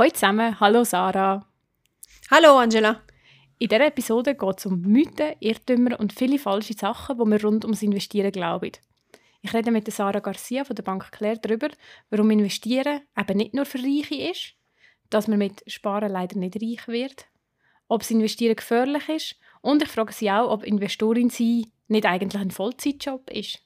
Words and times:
Hallo 0.00 0.12
zusammen, 0.12 0.58
hallo 0.58 0.82
Sarah. 0.82 1.46
Hallo 2.30 2.56
Angela. 2.56 3.02
In 3.58 3.68
dieser 3.68 3.84
Episode 3.84 4.34
geht 4.34 4.58
es 4.58 4.64
um 4.64 4.80
Mythen, 4.80 5.34
Irrtümer 5.40 6.00
und 6.00 6.14
viele 6.14 6.38
falsche 6.38 6.72
Sachen, 6.72 7.18
die 7.18 7.30
wir 7.30 7.44
rund 7.44 7.66
ums 7.66 7.82
Investieren 7.82 8.32
glauben. 8.32 8.72
Ich 9.42 9.52
rede 9.52 9.70
mit 9.70 9.92
Sarah 9.92 10.20
Garcia 10.20 10.64
von 10.64 10.74
der 10.74 10.84
Bank 10.84 11.12
Claire 11.12 11.36
darüber, 11.36 11.68
warum 12.08 12.30
Investieren 12.30 13.02
eben 13.14 13.36
nicht 13.36 13.52
nur 13.52 13.66
für 13.66 13.76
Reiche 13.76 14.30
ist, 14.30 14.54
dass 15.10 15.28
man 15.28 15.36
mit 15.36 15.62
Sparen 15.70 16.10
leider 16.10 16.38
nicht 16.38 16.56
reich 16.56 16.88
wird, 16.88 17.26
ob 17.86 18.00
das 18.00 18.10
Investieren 18.10 18.56
gefährlich 18.56 19.06
ist 19.10 19.36
und 19.60 19.82
ich 19.82 19.90
frage 19.90 20.14
sie 20.14 20.30
auch, 20.30 20.50
ob 20.50 20.64
Investorin 20.64 21.28
sein 21.28 21.66
nicht 21.88 22.06
eigentlich 22.06 22.40
ein 22.40 22.50
Vollzeitjob 22.50 23.28
ist. 23.28 23.58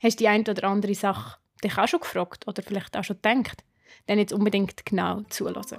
Hast 0.00 0.20
du 0.20 0.22
die 0.22 0.28
eine 0.28 0.48
oder 0.48 0.62
andere 0.68 0.94
Sache 0.94 1.40
dich 1.64 1.76
auch 1.76 1.88
schon 1.88 1.98
gefragt 1.98 2.46
oder 2.46 2.62
vielleicht 2.62 2.96
auch 2.96 3.02
schon 3.02 3.16
gedacht? 3.20 3.64
Dann 4.06 4.18
jetzt 4.18 4.32
unbedingt 4.32 4.84
genau 4.86 5.22
zulassen. 5.28 5.78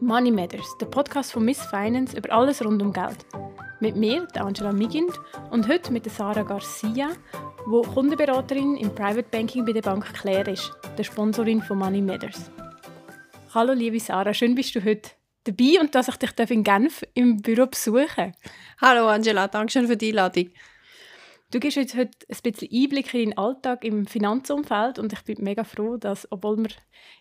Money 0.00 0.30
Matters, 0.30 0.76
der 0.80 0.86
Podcast 0.86 1.32
von 1.32 1.44
Miss 1.44 1.62
Finance 1.66 2.16
über 2.16 2.30
alles 2.32 2.64
rund 2.64 2.82
um 2.82 2.92
Geld. 2.92 3.24
Mit 3.80 3.96
mir, 3.96 4.26
der 4.34 4.44
Angela 4.44 4.72
Migind, 4.72 5.12
und 5.50 5.68
heute 5.68 5.92
mit 5.92 6.04
der 6.04 6.12
Sarah 6.12 6.42
Garcia, 6.42 7.10
wo 7.66 7.82
Kundenberaterin 7.82 8.76
im 8.76 8.94
Private 8.94 9.26
Banking 9.30 9.64
bei 9.64 9.72
der 9.72 9.82
Bank 9.82 10.04
Claire 10.14 10.52
ist, 10.52 10.72
der 10.98 11.04
Sponsorin 11.04 11.62
von 11.62 11.78
Money 11.78 12.02
Matters. 12.02 12.50
Hallo 13.54 13.72
liebe 13.72 14.00
Sarah, 14.00 14.34
schön 14.34 14.54
bist 14.54 14.74
du 14.74 14.84
heute 14.84 15.10
dabei 15.44 15.80
und 15.80 15.94
dass 15.94 16.08
ich 16.08 16.16
dich 16.16 16.50
in 16.50 16.64
Genf 16.64 17.04
im 17.14 17.40
Büro 17.40 17.66
besuchen 17.66 18.34
Hallo 18.80 19.08
Angela, 19.08 19.48
danke 19.48 19.72
schön 19.72 19.86
für 19.86 19.96
die 19.96 20.08
Einladung. 20.08 20.50
Du 21.50 21.60
gibst 21.60 21.78
uns 21.78 21.94
heute 21.94 22.10
ein 22.28 22.36
bisschen 22.42 22.68
Einblick 22.72 23.14
in 23.14 23.30
deinen 23.30 23.38
Alltag 23.38 23.84
im 23.84 24.06
Finanzumfeld 24.06 24.98
und 24.98 25.12
ich 25.12 25.22
bin 25.22 25.42
mega 25.42 25.62
froh, 25.62 25.96
dass, 25.96 26.26
obwohl 26.32 26.58
wir 26.58 26.70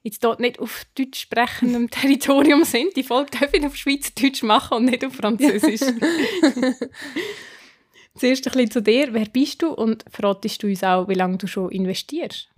jetzt 0.01 0.23
dort 0.23 0.39
nicht 0.39 0.59
auf 0.59 0.85
deutsch 0.95 1.21
sprechendem 1.21 1.89
Territorium 1.91 2.63
sind, 2.63 2.95
die 2.95 3.03
Folge 3.03 3.37
dürfen 3.37 3.65
auf 3.65 3.75
Schweizerdeutsch 3.75 4.43
machen 4.43 4.77
und 4.77 4.85
nicht 4.85 5.05
auf 5.05 5.13
Französisch. 5.13 5.81
Zuerst 8.15 8.47
ein 8.47 8.53
bisschen 8.53 8.71
zu 8.71 8.81
dir. 8.81 9.13
Wer 9.13 9.25
bist 9.25 9.61
du 9.63 9.69
und 9.69 10.05
verratest 10.09 10.61
du 10.63 10.67
uns 10.67 10.83
auch, 10.83 11.07
wie 11.07 11.15
lange 11.15 11.37
du 11.37 11.47
schon 11.47 11.71
investierst? 11.71 12.49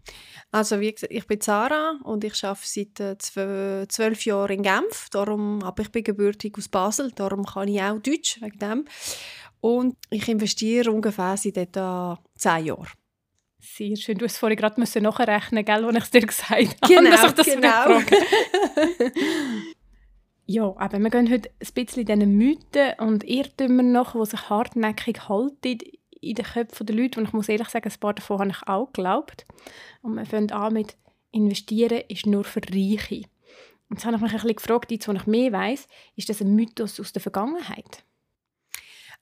Also 0.51 0.79
wie 0.79 0.91
gesagt, 0.91 1.11
ich 1.11 1.27
bin 1.27 1.41
Sarah 1.41 1.99
und 2.03 2.23
ich 2.23 2.41
arbeite 2.43 2.61
seit 2.63 2.99
äh, 3.01 3.87
zwölf 3.87 4.25
Jahren 4.25 4.57
in 4.57 4.63
Genf. 4.63 5.09
Darum, 5.11 5.61
aber 5.63 5.83
ich 5.83 5.91
bin 5.91 6.03
gebürtig 6.03 6.57
aus 6.57 6.69
Basel, 6.69 7.11
darum 7.13 7.45
kann 7.45 7.67
ich 7.67 7.81
auch 7.81 7.99
Deutsch 7.99 8.41
wegen 8.41 8.59
dem. 8.59 8.85
Und 9.65 9.97
ich 10.11 10.29
investiere 10.29 10.91
ungefähr 10.91 11.35
seit 11.37 11.57
etwa 11.57 12.19
zehn 12.35 12.65
Jahren. 12.65 12.87
Sehr 13.59 13.95
schön. 13.95 14.15
Du 14.15 14.25
hast 14.25 14.37
vorhin 14.37 14.59
gerade 14.59 14.79
nachrechnen, 14.79 15.65
gell, 15.65 15.83
als 15.83 15.97
ich 15.97 16.03
es 16.03 16.11
dir 16.11 16.21
gesagt 16.27 16.51
habe, 16.51 16.69
genau, 16.87 17.09
dass 17.09 17.25
ich 17.25 17.31
das 17.31 17.45
genau. 17.47 17.99
ja, 20.45 20.65
aber 20.77 20.99
wir 20.99 21.09
gehen 21.09 21.31
heute 21.31 21.49
ein 21.49 21.73
bisschen 21.73 22.05
diesen 22.05 22.37
Mythen 22.37 22.93
und 22.99 23.23
Irrtümern 23.23 23.91
nach, 23.91 24.13
die 24.13 24.29
sich 24.29 24.49
hartnäckig 24.51 25.27
halten 25.29 25.79
in 26.21 26.35
den 26.35 26.45
Köpfen 26.45 26.85
der 26.85 26.95
Leute. 26.95 27.19
Und 27.19 27.25
ich 27.25 27.33
muss 27.33 27.49
ehrlich 27.49 27.69
sagen, 27.69 27.89
ein 27.91 27.99
paar 27.99 28.13
davon 28.13 28.37
habe 28.41 28.51
ich 28.51 28.67
auch 28.67 28.93
geglaubt. 28.93 29.47
Und 30.03 30.13
wir 30.13 30.27
fangen 30.27 30.51
an 30.51 30.73
mit 30.73 30.95
«Investieren 31.31 32.03
ist 32.07 32.27
nur 32.27 32.43
für 32.43 32.61
Reiche». 32.61 33.23
Und 33.89 33.97
jetzt 33.97 34.05
habe 34.05 34.15
ich 34.17 34.21
mich 34.21 34.31
ein 34.31 34.37
bisschen 34.37 34.57
gefragt, 34.57 34.91
jetzt, 34.91 35.07
wo 35.07 35.13
ich 35.13 35.25
mehr 35.25 35.51
weiß, 35.51 35.87
ist 36.17 36.29
das 36.29 36.41
ein 36.41 36.53
Mythos 36.53 36.99
aus 36.99 37.13
der 37.13 37.23
Vergangenheit? 37.23 38.03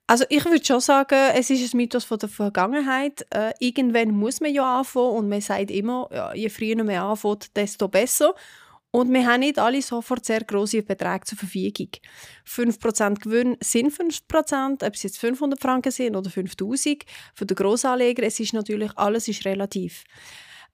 Also 0.06 0.24
ich 0.28 0.44
würde 0.44 0.64
schon 0.64 0.80
sagen, 0.80 1.18
es 1.34 1.48
ist 1.48 1.72
ein 1.72 1.78
Mythos 1.78 2.04
von 2.04 2.18
der 2.18 2.28
Vergangenheit. 2.28 3.24
Äh, 3.30 3.52
irgendwann 3.58 4.10
muss 4.10 4.40
man 4.40 4.52
ja 4.52 4.80
anfangen 4.80 5.16
und 5.16 5.28
man 5.30 5.40
sagt 5.40 5.70
immer, 5.70 6.08
ja, 6.12 6.34
je 6.34 6.50
früher 6.50 6.76
man 6.76 6.90
anfängt, 6.90 7.56
desto 7.56 7.88
besser. 7.88 8.34
Und 8.90 9.12
wir 9.12 9.26
haben 9.26 9.40
nicht 9.40 9.58
alle 9.58 9.82
sofort 9.82 10.24
sehr 10.24 10.44
grosse 10.44 10.82
Beträge 10.82 11.24
zur 11.24 11.38
Verfügung. 11.38 11.88
5% 12.46 13.20
Gewinn 13.20 13.56
sind 13.60 13.92
5%, 13.92 14.86
ob 14.86 14.94
es 14.94 15.02
jetzt 15.02 15.18
500 15.18 15.60
Franken 15.60 15.90
sind 15.90 16.14
oder 16.14 16.30
5000. 16.30 17.04
Für 17.34 17.46
den 17.46 17.56
Grossanleger, 17.56 18.22
es 18.22 18.38
ist 18.38 18.52
natürlich, 18.52 18.92
alles 18.96 19.26
ist 19.26 19.44
relativ. 19.46 20.04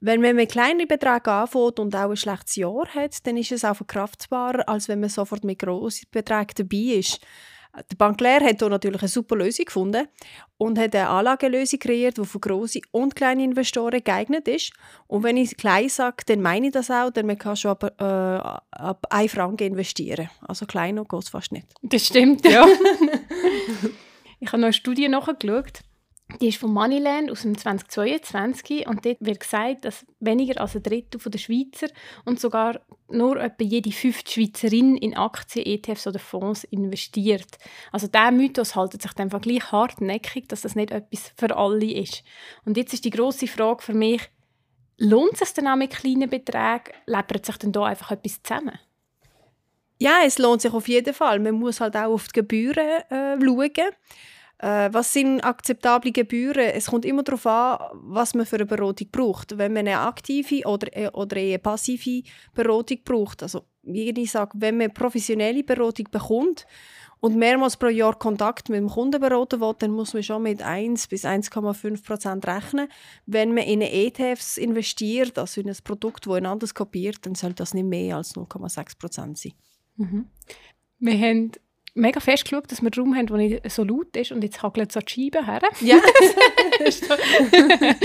Wenn 0.00 0.20
man 0.20 0.36
mit 0.36 0.50
kleinen 0.52 0.86
Beträgen 0.88 1.30
anfängt 1.30 1.78
und 1.78 1.94
auch 1.94 2.10
ein 2.10 2.16
schlechtes 2.16 2.56
Jahr 2.56 2.86
hat, 2.94 3.26
dann 3.26 3.36
ist 3.36 3.52
es 3.52 3.64
auch 3.64 3.76
verkraftbarer, 3.76 4.68
als 4.68 4.88
wenn 4.88 5.00
man 5.00 5.08
sofort 5.08 5.44
mit 5.44 5.58
grossen 5.58 6.08
Beträgen 6.10 6.54
dabei 6.56 6.98
ist. 6.98 7.20
Der 7.74 7.96
Bankler 7.96 8.40
hat 8.40 8.58
hier 8.58 8.68
natürlich 8.68 9.00
eine 9.00 9.08
super 9.08 9.36
Lösung 9.36 9.64
gefunden 9.64 10.08
und 10.58 10.78
hat 10.78 10.94
eine 10.94 11.08
Anlagelösung 11.08 11.78
kreiert, 11.78 12.18
die 12.18 12.24
für 12.24 12.40
grosse 12.40 12.80
und 12.90 13.14
kleine 13.14 13.44
Investoren 13.44 14.02
geeignet 14.02 14.48
ist. 14.48 14.72
Und 15.06 15.22
wenn 15.22 15.36
ich 15.36 15.56
klein 15.56 15.88
sage, 15.88 16.24
dann 16.26 16.40
meine 16.40 16.66
ich 16.66 16.72
das 16.72 16.90
auch, 16.90 17.10
denn 17.10 17.26
man 17.26 17.38
kann 17.38 17.56
schon 17.56 17.70
ab, 17.70 17.84
äh, 17.84 18.04
ab 18.04 19.06
1 19.10 19.32
Franken 19.32 19.68
investieren. 19.68 20.30
Also 20.46 20.66
kleiner 20.66 21.04
geht 21.04 21.22
es 21.22 21.28
fast 21.28 21.52
nicht. 21.52 21.68
Das 21.82 22.06
stimmt, 22.06 22.44
ja. 22.44 22.66
ich 24.40 24.48
habe 24.48 24.58
noch 24.58 24.66
eine 24.66 24.72
Studie 24.72 25.08
nachgeschaut 25.08 25.82
die 26.40 26.48
ist 26.48 26.58
von 26.58 26.72
Moneyland 26.72 27.30
aus 27.30 27.42
dem 27.42 27.56
2022 27.56 28.86
und 28.86 29.04
dort 29.04 29.18
wird 29.20 29.40
gesagt, 29.40 29.84
dass 29.84 30.06
weniger 30.20 30.60
als 30.60 30.76
ein 30.76 30.82
Drittel 30.82 31.20
der 31.20 31.38
Schweizer 31.38 31.88
und 32.24 32.40
sogar 32.40 32.80
nur 33.12 33.36
etwa 33.40 33.64
jede 33.64 33.92
fünfte 33.92 34.30
Schweizerin 34.32 34.96
in 34.96 35.16
Aktien, 35.16 35.66
ETFs 35.66 36.06
oder 36.06 36.18
Fonds 36.18 36.64
investiert. 36.64 37.58
Also 37.92 38.06
der 38.06 38.30
Mythos 38.30 38.76
hält 38.76 39.00
sich 39.00 39.12
dann 39.12 39.28
gleich 39.28 39.72
hartnäckig, 39.72 40.48
dass 40.48 40.62
das 40.62 40.76
nicht 40.76 40.90
etwas 40.90 41.32
für 41.36 41.56
alle 41.56 41.92
ist. 41.92 42.22
Und 42.64 42.76
jetzt 42.76 42.92
ist 42.92 43.04
die 43.04 43.10
große 43.10 43.46
Frage 43.46 43.82
für 43.82 43.94
mich, 43.94 44.22
lohnt 44.98 45.34
es 45.34 45.40
sich 45.40 45.54
denn 45.54 45.68
auch 45.68 45.76
mit 45.76 45.90
kleinen 45.90 46.30
Beträgen? 46.30 46.94
Läppert 47.06 47.46
sich 47.46 47.56
denn 47.56 47.72
da 47.72 47.84
einfach 47.84 48.12
etwas 48.12 48.42
zusammen? 48.42 48.78
Ja, 49.98 50.20
es 50.24 50.38
lohnt 50.38 50.62
sich 50.62 50.72
auf 50.72 50.88
jeden 50.88 51.12
Fall. 51.12 51.38
Man 51.40 51.54
muss 51.54 51.80
halt 51.80 51.94
auch 51.96 52.12
auf 52.12 52.28
die 52.28 52.40
Gebühren 52.40 53.02
äh, 53.10 53.36
schauen. 53.38 53.92
Äh, 54.60 54.92
was 54.92 55.12
sind 55.14 55.40
akzeptable 55.40 56.12
Gebühren? 56.12 56.70
Es 56.74 56.86
kommt 56.86 57.06
immer 57.06 57.22
darauf 57.22 57.46
an, 57.46 57.78
was 57.94 58.34
man 58.34 58.44
für 58.44 58.56
eine 58.56 58.66
Beratung 58.66 59.08
braucht. 59.10 59.56
Wenn 59.56 59.72
man 59.72 59.88
eine 59.88 60.00
aktive 60.00 60.66
oder, 60.66 60.94
äh, 60.94 61.08
oder 61.08 61.38
eine 61.38 61.58
passive 61.58 62.28
Beratung 62.54 62.98
braucht, 63.02 63.42
also 63.42 63.62
wie 63.82 64.10
ich 64.10 64.30
sage, 64.30 64.52
wenn 64.56 64.76
man 64.76 64.92
professionelle 64.92 65.64
Beratung 65.64 66.08
bekommt 66.10 66.66
und 67.20 67.36
mehrmals 67.36 67.78
pro 67.78 67.86
Jahr 67.86 68.18
Kontakt 68.18 68.68
mit 68.68 68.80
dem 68.80 68.88
Kunden 68.88 69.18
beraten 69.18 69.62
will, 69.62 69.74
dann 69.78 69.92
muss 69.92 70.12
man 70.12 70.22
schon 70.22 70.42
mit 70.42 70.62
1 70.62 71.08
bis 71.08 71.24
1,5 71.24 72.04
Prozent 72.04 72.46
rechnen. 72.46 72.88
Wenn 73.24 73.54
man 73.54 73.64
in 73.64 73.80
ETFs 73.80 74.58
investiert, 74.58 75.38
also 75.38 75.62
in 75.62 75.70
ein 75.70 75.76
Produkt, 75.82 76.26
das 76.26 76.34
einander 76.34 76.66
kopiert, 76.74 77.24
dann 77.24 77.34
soll 77.34 77.54
das 77.54 77.72
nicht 77.72 77.86
mehr 77.86 78.18
als 78.18 78.36
0,6 78.36 78.98
Prozent 78.98 79.38
sein. 79.38 79.52
Mhm. 79.96 80.26
Wir 80.98 81.18
haben 81.18 81.52
mega 81.94 82.20
fest 82.20 82.44
geschaut, 82.44 82.70
dass 82.70 82.82
wir 82.82 82.90
Raum 82.96 83.14
haben, 83.16 83.26
der 83.26 83.36
nicht 83.36 83.70
so 83.70 83.84
laut 83.84 84.16
ist 84.16 84.32
und 84.32 84.42
jetzt 84.42 84.62
hagelt 84.62 84.92
so 84.92 85.00
die 85.00 85.30
Scheibe 85.30 85.46
her. 85.46 85.60
Ja. 85.80 85.98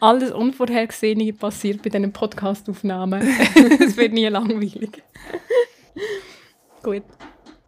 Alles 0.00 0.32
Unvorhergesehene 0.32 1.32
passiert 1.32 1.82
bei 1.82 1.90
diesen 1.90 2.12
Podcastaufnahmen. 2.12 3.20
es 3.80 3.96
wird 3.96 4.12
nie 4.12 4.26
langweilig. 4.26 5.02
Gut. 6.82 7.04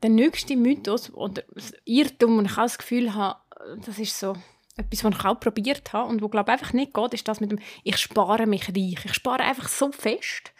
Der 0.02 0.10
nächste 0.10 0.56
Mythos 0.56 1.12
oder 1.12 1.42
Irrtum, 1.84 2.38
und 2.38 2.46
ich 2.46 2.52
auch 2.52 2.62
das 2.62 2.78
Gefühl 2.78 3.14
habe, 3.14 3.38
das 3.84 3.98
ist 3.98 4.18
so 4.18 4.34
etwas, 4.76 5.04
was 5.04 5.14
ich 5.14 5.24
auch 5.24 5.38
probiert 5.38 5.92
habe 5.92 6.08
und 6.08 6.22
wo 6.22 6.28
glaube 6.28 6.52
einfach 6.52 6.72
nicht 6.72 6.94
geht, 6.94 7.14
ist 7.14 7.28
das 7.28 7.40
mit 7.40 7.50
dem 7.50 7.58
«Ich 7.84 7.98
spare 7.98 8.46
mich 8.46 8.68
reich». 8.68 9.04
Ich 9.04 9.14
spare 9.14 9.42
einfach 9.42 9.68
so 9.68 9.92
fest, 9.92 10.52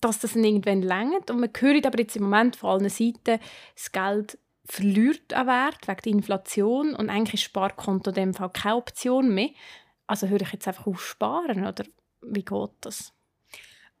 dass 0.00 0.20
das 0.20 0.36
irgendwann 0.36 0.82
längert. 0.82 1.30
Und 1.30 1.40
man 1.40 1.50
hört 1.58 1.86
aber 1.86 1.98
jetzt 1.98 2.16
im 2.16 2.24
Moment 2.24 2.56
von 2.56 2.70
allen 2.70 2.88
Seiten, 2.88 3.40
das 3.74 3.92
Geld 3.92 4.38
verliert 4.64 5.32
an 5.32 5.46
Wert 5.46 5.88
wegen 5.88 6.00
der 6.02 6.12
Inflation 6.12 6.94
und 6.94 7.10
eigentlich 7.10 7.34
ist 7.34 7.42
Sparkonto 7.42 8.10
in 8.10 8.14
dem 8.14 8.34
Fall 8.34 8.50
keine 8.50 8.76
Option 8.76 9.34
mehr. 9.34 9.50
Also 10.06 10.28
höre 10.28 10.42
ich 10.42 10.52
jetzt 10.52 10.68
einfach 10.68 10.86
auf 10.86 11.04
Sparen 11.04 11.66
oder 11.66 11.84
wie 12.22 12.44
geht 12.44 12.70
das? 12.80 13.12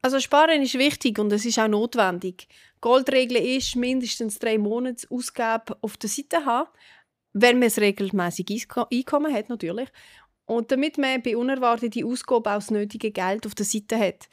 Also 0.02 0.20
Sparen 0.20 0.62
ist 0.62 0.78
wichtig 0.78 1.18
und 1.18 1.32
es 1.32 1.44
ist 1.44 1.58
auch 1.58 1.68
notwendig. 1.68 2.48
Goldregel 2.80 3.36
ist 3.36 3.76
mindestens 3.76 4.38
drei 4.38 4.58
Monate 4.58 5.06
Ausgabe 5.10 5.76
auf 5.82 5.96
der 5.96 6.08
Seite 6.08 6.44
haben, 6.46 6.70
wenn 7.32 7.58
man 7.58 7.68
es 7.68 7.78
regelmäßig 7.78 8.66
Einkommen 8.76 9.34
hat 9.34 9.48
natürlich 9.48 9.88
und 10.46 10.72
damit 10.72 10.98
man 10.98 11.22
bei 11.22 11.36
unerwarteten 11.36 12.04
Ausgaben 12.04 12.46
auch 12.46 12.54
das 12.54 12.70
nötige 12.70 13.10
Geld 13.10 13.46
auf 13.46 13.54
der 13.54 13.66
Seite 13.66 13.98
hat. 13.98 14.28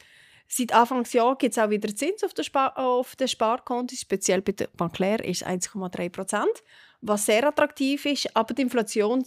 Seit 0.47 0.73
Anfangsjahr 0.73 1.37
gibt 1.37 1.57
es 1.57 1.59
auch 1.63 1.69
wieder 1.69 1.93
Zins 1.93 2.23
auf 2.23 2.33
den, 2.33 2.45
Spar 2.45 2.77
auf 2.77 3.15
den 3.15 3.27
Sparkontos, 3.27 3.99
speziell 3.99 4.41
bei 4.41 4.53
der 4.53 4.69
Bankler 4.77 5.23
ist 5.23 5.45
1,3 5.45 6.09
Prozent, 6.09 6.63
was 7.01 7.25
sehr 7.25 7.45
attraktiv 7.45 8.05
ist, 8.05 8.35
aber 8.35 8.53
die 8.53 8.61
Inflation 8.61 9.25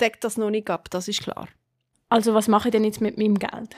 deckt 0.00 0.22
das 0.22 0.36
noch 0.36 0.50
nicht 0.50 0.70
ab, 0.70 0.88
das 0.90 1.08
ist 1.08 1.22
klar. 1.22 1.48
Also 2.08 2.34
was 2.34 2.48
mache 2.48 2.68
ich 2.68 2.72
denn 2.72 2.84
jetzt 2.84 3.00
mit 3.00 3.18
meinem 3.18 3.38
Geld? 3.38 3.76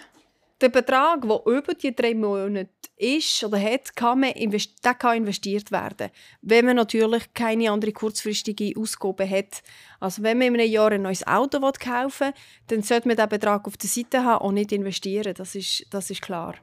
Der 0.60 0.68
Betrag, 0.68 1.22
der 1.22 1.40
über 1.46 1.74
die 1.74 1.94
drei 1.94 2.14
Monate 2.14 2.70
ist 2.96 3.42
oder 3.42 3.60
hat, 3.60 3.96
kann, 3.96 4.20
man 4.20 4.32
der 4.34 4.94
kann 4.94 5.16
investiert 5.16 5.72
werden, 5.72 6.10
wenn 6.40 6.66
man 6.66 6.76
natürlich 6.76 7.34
keine 7.34 7.72
andere 7.72 7.90
kurzfristige 7.92 8.72
Ausgabe 8.78 9.28
hat. 9.28 9.62
Also 9.98 10.22
wenn 10.22 10.38
man 10.38 10.54
in 10.54 10.60
einem 10.60 10.70
Jahr 10.70 10.92
ein 10.92 11.02
neues 11.02 11.26
Auto 11.26 11.58
kaufen 11.60 12.28
will, 12.28 12.34
dann 12.68 12.82
sollte 12.82 13.08
man 13.08 13.16
diesen 13.16 13.28
Betrag 13.28 13.66
auf 13.66 13.76
der 13.76 13.90
Seite 13.90 14.22
haben 14.22 14.44
und 14.44 14.54
nicht 14.54 14.70
investieren, 14.70 15.34
das 15.34 15.56
ist, 15.56 15.86
das 15.90 16.10
ist 16.10 16.22
klar. 16.22 16.54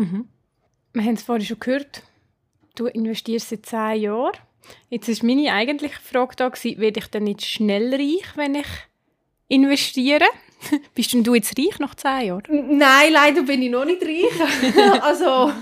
Mhm. 0.00 0.28
wir 0.94 1.02
haben 1.02 1.14
es 1.14 1.22
vorhin 1.22 1.44
schon 1.44 1.60
gehört, 1.60 2.02
du 2.74 2.86
investierst 2.86 3.50
seit 3.50 3.66
zehn 3.66 4.00
Jahren. 4.00 4.32
Jetzt 4.88 5.08
ist 5.08 5.22
meine 5.22 5.52
eigentliche 5.52 6.00
Frage 6.00 6.36
da 6.36 6.50
werde 6.50 7.00
ich 7.00 7.06
denn 7.08 7.24
nicht 7.24 7.42
schnell 7.42 7.94
reich, 7.94 8.36
wenn 8.36 8.54
ich 8.54 8.66
investiere? 9.48 10.24
Bist 10.94 11.12
denn 11.12 11.22
du 11.22 11.34
jetzt 11.34 11.58
reich 11.58 11.78
nach 11.78 11.94
zehn 11.94 12.26
Jahren? 12.28 12.78
Nein, 12.78 13.12
leider 13.12 13.42
bin 13.42 13.62
ich 13.62 13.70
noch 13.70 13.84
nicht 13.84 14.02
reich. 14.02 15.02
also, 15.02 15.52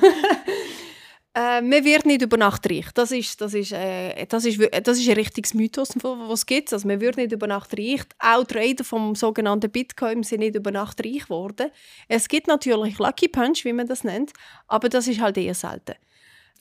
äh, 1.38 1.60
man 1.60 1.84
wird 1.84 2.04
nicht 2.04 2.22
über 2.22 2.36
Nacht 2.36 2.68
reich. 2.68 2.86
Das 2.94 3.12
ist, 3.12 3.40
das 3.40 3.54
ist, 3.54 3.72
äh, 3.72 4.26
das 4.26 4.44
ist, 4.44 4.58
das 4.82 4.98
ist 4.98 5.08
ein 5.08 5.14
richtiges 5.14 5.54
Mythos, 5.54 5.90
was 6.02 6.40
es 6.40 6.46
gibt. 6.46 6.72
Also, 6.72 6.88
man 6.88 7.00
wird 7.00 7.16
nicht 7.16 7.32
über 7.32 7.46
Nacht 7.46 7.78
reich. 7.78 8.02
Auch 8.18 8.44
Trader 8.44 8.82
vom 8.82 9.14
sogenannten 9.14 9.70
Bitcoin 9.70 10.24
sind 10.24 10.40
nicht 10.40 10.56
über 10.56 10.72
Nacht 10.72 11.04
reich 11.04 11.24
geworden. 11.24 11.70
Es 12.08 12.28
gibt 12.28 12.48
natürlich 12.48 12.98
Lucky 12.98 13.28
Punch, 13.28 13.64
wie 13.64 13.72
man 13.72 13.86
das 13.86 14.02
nennt, 14.02 14.32
aber 14.66 14.88
das 14.88 15.06
ist 15.06 15.20
halt 15.20 15.38
eher 15.38 15.54
selten. 15.54 15.94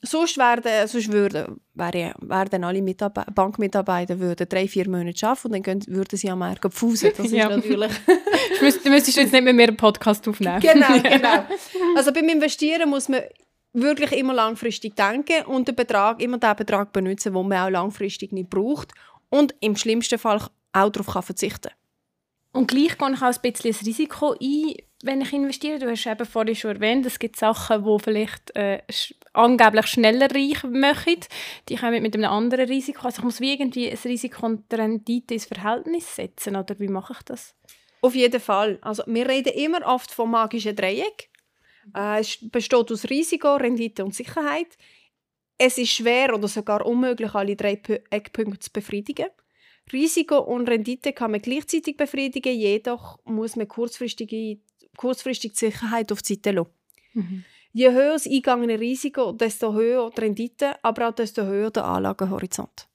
Sonst 0.00 0.38
werden, 0.38 0.86
sonst 0.86 1.10
würden, 1.10 1.60
wären, 1.74 2.64
alle 2.64 2.80
Mitarbe 2.80 3.24
Bankmitarbeiter 3.34 4.20
würden 4.20 4.48
drei, 4.48 4.68
vier 4.68 4.88
Monate 4.88 5.26
arbeiten 5.26 5.54
und 5.54 5.66
dann 5.66 5.86
würden 5.88 6.16
sie 6.16 6.30
am 6.30 6.38
Markt 6.38 6.72
pfusen. 6.72 7.10
Das 7.16 7.26
ist 7.26 7.32
ja. 7.32 7.48
natürlich... 7.48 7.90
du 8.60 8.90
müsstest 8.90 9.16
jetzt 9.16 9.32
nicht 9.32 9.42
mehr 9.42 9.52
einen 9.52 9.76
Podcast 9.76 10.28
aufnehmen. 10.28 10.60
Genau, 10.60 11.00
genau. 11.02 11.44
Also 11.96 12.12
beim 12.12 12.28
Investieren 12.28 12.88
muss 12.88 13.08
man 13.08 13.22
wirklich 13.72 14.12
immer 14.12 14.34
langfristig 14.34 14.96
denken 14.96 15.44
und 15.46 15.68
den 15.68 15.76
Betrag, 15.76 16.20
immer 16.20 16.38
den 16.38 16.56
Betrag 16.56 16.92
benutzen, 16.92 17.32
den 17.32 17.48
man 17.48 17.58
auch 17.58 17.70
langfristig 17.70 18.32
nicht 18.32 18.50
braucht 18.50 18.92
und 19.30 19.54
im 19.60 19.76
schlimmsten 19.76 20.18
Fall 20.18 20.40
auch 20.72 20.90
darauf 20.90 21.06
kann 21.06 21.22
verzichten 21.22 21.72
Und 22.52 22.68
gleich 22.68 22.98
gehe 22.98 23.12
ich 23.12 23.22
auch 23.22 23.26
ein 23.26 23.34
bisschen 23.42 23.72
das 23.72 23.86
Risiko 23.86 24.34
ein, 24.40 24.74
wenn 25.02 25.20
ich 25.20 25.32
investiere. 25.32 25.78
Du 25.78 25.88
hast 25.88 26.06
eben 26.06 26.26
vorhin 26.26 26.56
schon 26.56 26.76
erwähnt, 26.76 27.06
es 27.06 27.18
gibt 27.18 27.36
Sachen, 27.36 27.84
die 27.84 28.02
vielleicht 28.02 28.54
äh, 28.56 28.82
sch 28.90 29.14
angeblich 29.32 29.86
schneller 29.86 30.28
reich 30.30 30.64
machen. 30.64 31.20
Die 31.68 31.76
kommen 31.76 32.02
mit 32.02 32.16
einem 32.16 32.30
anderen 32.30 32.66
Risiko. 32.66 33.06
Also 33.06 33.18
ich 33.18 33.24
muss 33.24 33.40
wie 33.40 33.52
irgendwie 33.52 33.90
ein 33.90 33.98
Risiko 34.04 34.46
und 34.46 34.72
Rendite 34.72 35.34
ins 35.34 35.44
Verhältnis 35.44 36.16
setzen, 36.16 36.56
oder 36.56 36.78
wie 36.80 36.88
mache 36.88 37.12
ich 37.12 37.22
das? 37.22 37.54
Auf 38.00 38.14
jeden 38.14 38.40
Fall. 38.40 38.78
Also 38.80 39.02
wir 39.06 39.28
reden 39.28 39.52
immer 39.54 39.86
oft 39.86 40.10
vom 40.10 40.30
magischen 40.30 40.74
Dreieck. 40.74 41.27
Äh, 41.94 42.20
es 42.20 42.38
besteht 42.40 42.90
aus 42.90 43.08
Risiko, 43.08 43.56
Rendite 43.56 44.04
und 44.04 44.14
Sicherheit. 44.14 44.76
Es 45.58 45.78
ist 45.78 45.90
schwer 45.90 46.34
oder 46.34 46.48
sogar 46.48 46.86
unmöglich, 46.86 47.34
alle 47.34 47.56
drei 47.56 47.80
Eckpunkte 48.10 48.60
zu 48.60 48.70
befriedigen. 48.72 49.28
Risiko 49.92 50.38
und 50.38 50.68
Rendite 50.68 51.12
kann 51.12 51.30
man 51.30 51.40
gleichzeitig 51.40 51.96
befriedigen, 51.96 52.54
jedoch 52.54 53.18
muss 53.24 53.56
man 53.56 53.66
kurzfristige, 53.66 54.58
kurzfristig 54.96 55.52
die 55.52 55.58
Sicherheit 55.58 56.12
auf 56.12 56.22
die 56.22 56.34
Seite 56.34 56.52
lassen. 56.52 56.70
Mhm. 57.14 57.44
Je 57.72 57.90
höher 57.90 58.12
das 58.12 58.26
eingegangene 58.26 58.78
Risiko, 58.78 59.32
desto 59.32 59.72
höher 59.72 60.10
die 60.10 60.20
Rendite, 60.20 60.82
aber 60.82 61.08
auch 61.08 61.14
desto 61.14 61.42
höher 61.42 61.70
der 61.70 61.84
Anlagehorizont. 61.84 62.87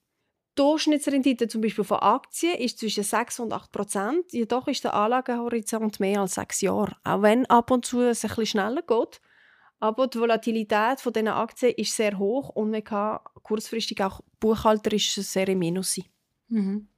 Die 0.56 0.62
Durchschnittsrendite 0.62 1.48
zum 1.48 1.62
Beispiel 1.62 1.82
von 1.82 1.98
Aktien 1.98 2.56
ist 2.58 2.78
zwischen 2.78 3.02
6 3.02 3.40
und 3.40 3.52
8 3.52 3.72
Prozent. 3.72 4.32
Jedoch 4.32 4.68
ist 4.68 4.84
der 4.84 4.94
Anlagehorizont 4.94 5.98
mehr 5.98 6.20
als 6.20 6.34
sechs 6.34 6.60
Jahre. 6.60 6.96
Auch 7.02 7.22
wenn 7.22 7.44
ab 7.46 7.72
und 7.72 7.84
zu 7.84 8.02
es 8.02 8.24
ein 8.24 8.28
bisschen 8.28 8.46
schneller 8.46 8.82
geht. 8.82 9.20
Aber 9.80 10.06
die 10.06 10.20
Volatilität 10.20 11.00
von 11.00 11.12
diesen 11.12 11.28
Aktien 11.28 11.74
ist 11.76 11.96
sehr 11.96 12.18
hoch 12.18 12.50
und 12.50 12.70
man 12.70 12.84
kann 12.84 13.18
kurzfristig 13.42 14.00
auch 14.02 14.20
buchhalterisch 14.38 15.14
sehr 15.14 15.48
im 15.48 15.58
Minus 15.58 15.94
sein. 15.94 16.04
Mhm. 16.48 16.88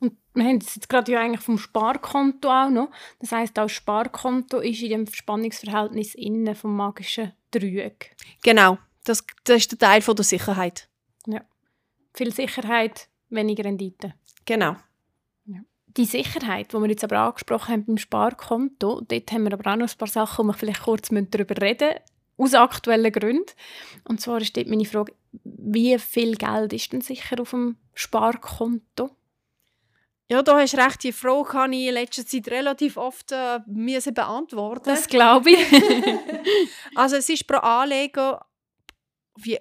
Und 0.00 0.16
wir 0.32 0.44
haben 0.44 0.60
jetzt 0.60 0.88
gerade 0.88 1.12
ja 1.12 1.20
eigentlich 1.20 1.42
vom 1.42 1.58
Sparkonto 1.58 2.48
auch 2.48 2.70
noch. 2.70 2.90
Das 3.20 3.32
heißt, 3.32 3.58
auch 3.58 3.64
das 3.64 3.72
Sparkonto 3.72 4.60
ist 4.60 4.82
in 4.82 4.90
dem 4.90 5.06
Spannungsverhältnis 5.06 6.14
innen 6.14 6.54
vom 6.54 6.74
magischen 6.74 7.32
Dreieck. 7.50 8.16
Genau, 8.42 8.78
das, 9.04 9.24
das 9.44 9.58
ist 9.58 9.72
der 9.72 9.78
Teil 9.78 10.00
von 10.00 10.16
der 10.16 10.24
Sicherheit. 10.24 10.88
Viel 12.14 12.32
Sicherheit, 12.32 13.08
weniger 13.28 13.64
Rendite. 13.64 14.14
Genau. 14.44 14.76
Ja. 15.46 15.60
Die 15.96 16.04
Sicherheit, 16.04 16.72
die 16.72 16.76
wir 16.78 16.88
jetzt 16.88 17.02
aber 17.02 17.18
angesprochen 17.18 17.72
haben 17.72 17.84
beim 17.86 17.98
Sparkonto, 17.98 19.00
dort 19.00 19.32
haben 19.32 19.44
wir 19.44 19.52
aber 19.52 19.72
auch 19.72 19.76
noch 19.76 19.90
ein 19.90 19.98
paar 19.98 20.08
Sachen, 20.08 20.44
wo 20.44 20.50
wir 20.50 20.54
vielleicht 20.54 20.82
kurz 20.82 21.08
darüber 21.08 21.60
reden 21.60 21.88
müssen, 21.88 22.04
aus 22.36 22.54
aktuellen 22.54 23.12
Gründen. 23.12 23.50
Und 24.04 24.20
zwar 24.20 24.40
steht 24.40 24.68
meine 24.68 24.84
Frage, 24.84 25.12
wie 25.42 25.98
viel 25.98 26.36
Geld 26.36 26.72
ist 26.72 26.92
denn 26.92 27.00
sicher 27.00 27.40
auf 27.40 27.50
dem 27.50 27.76
Sparkonto? 27.94 29.10
Ja, 30.30 30.42
da 30.42 30.58
hast 30.58 30.76
recht. 30.76 31.02
Die 31.02 31.12
Frage 31.12 31.48
kann 31.48 31.72
ich 31.72 31.88
in 31.88 31.94
letzter 31.94 32.24
Zeit 32.24 32.48
relativ 32.48 32.96
oft 32.96 33.32
äh, 33.32 33.60
beantworten. 33.66 34.84
Das 34.84 35.06
glaube 35.06 35.50
ich. 35.50 35.58
also 36.94 37.16
es 37.16 37.28
ist 37.28 37.46
pro 37.46 37.58
Anleger 37.58 38.44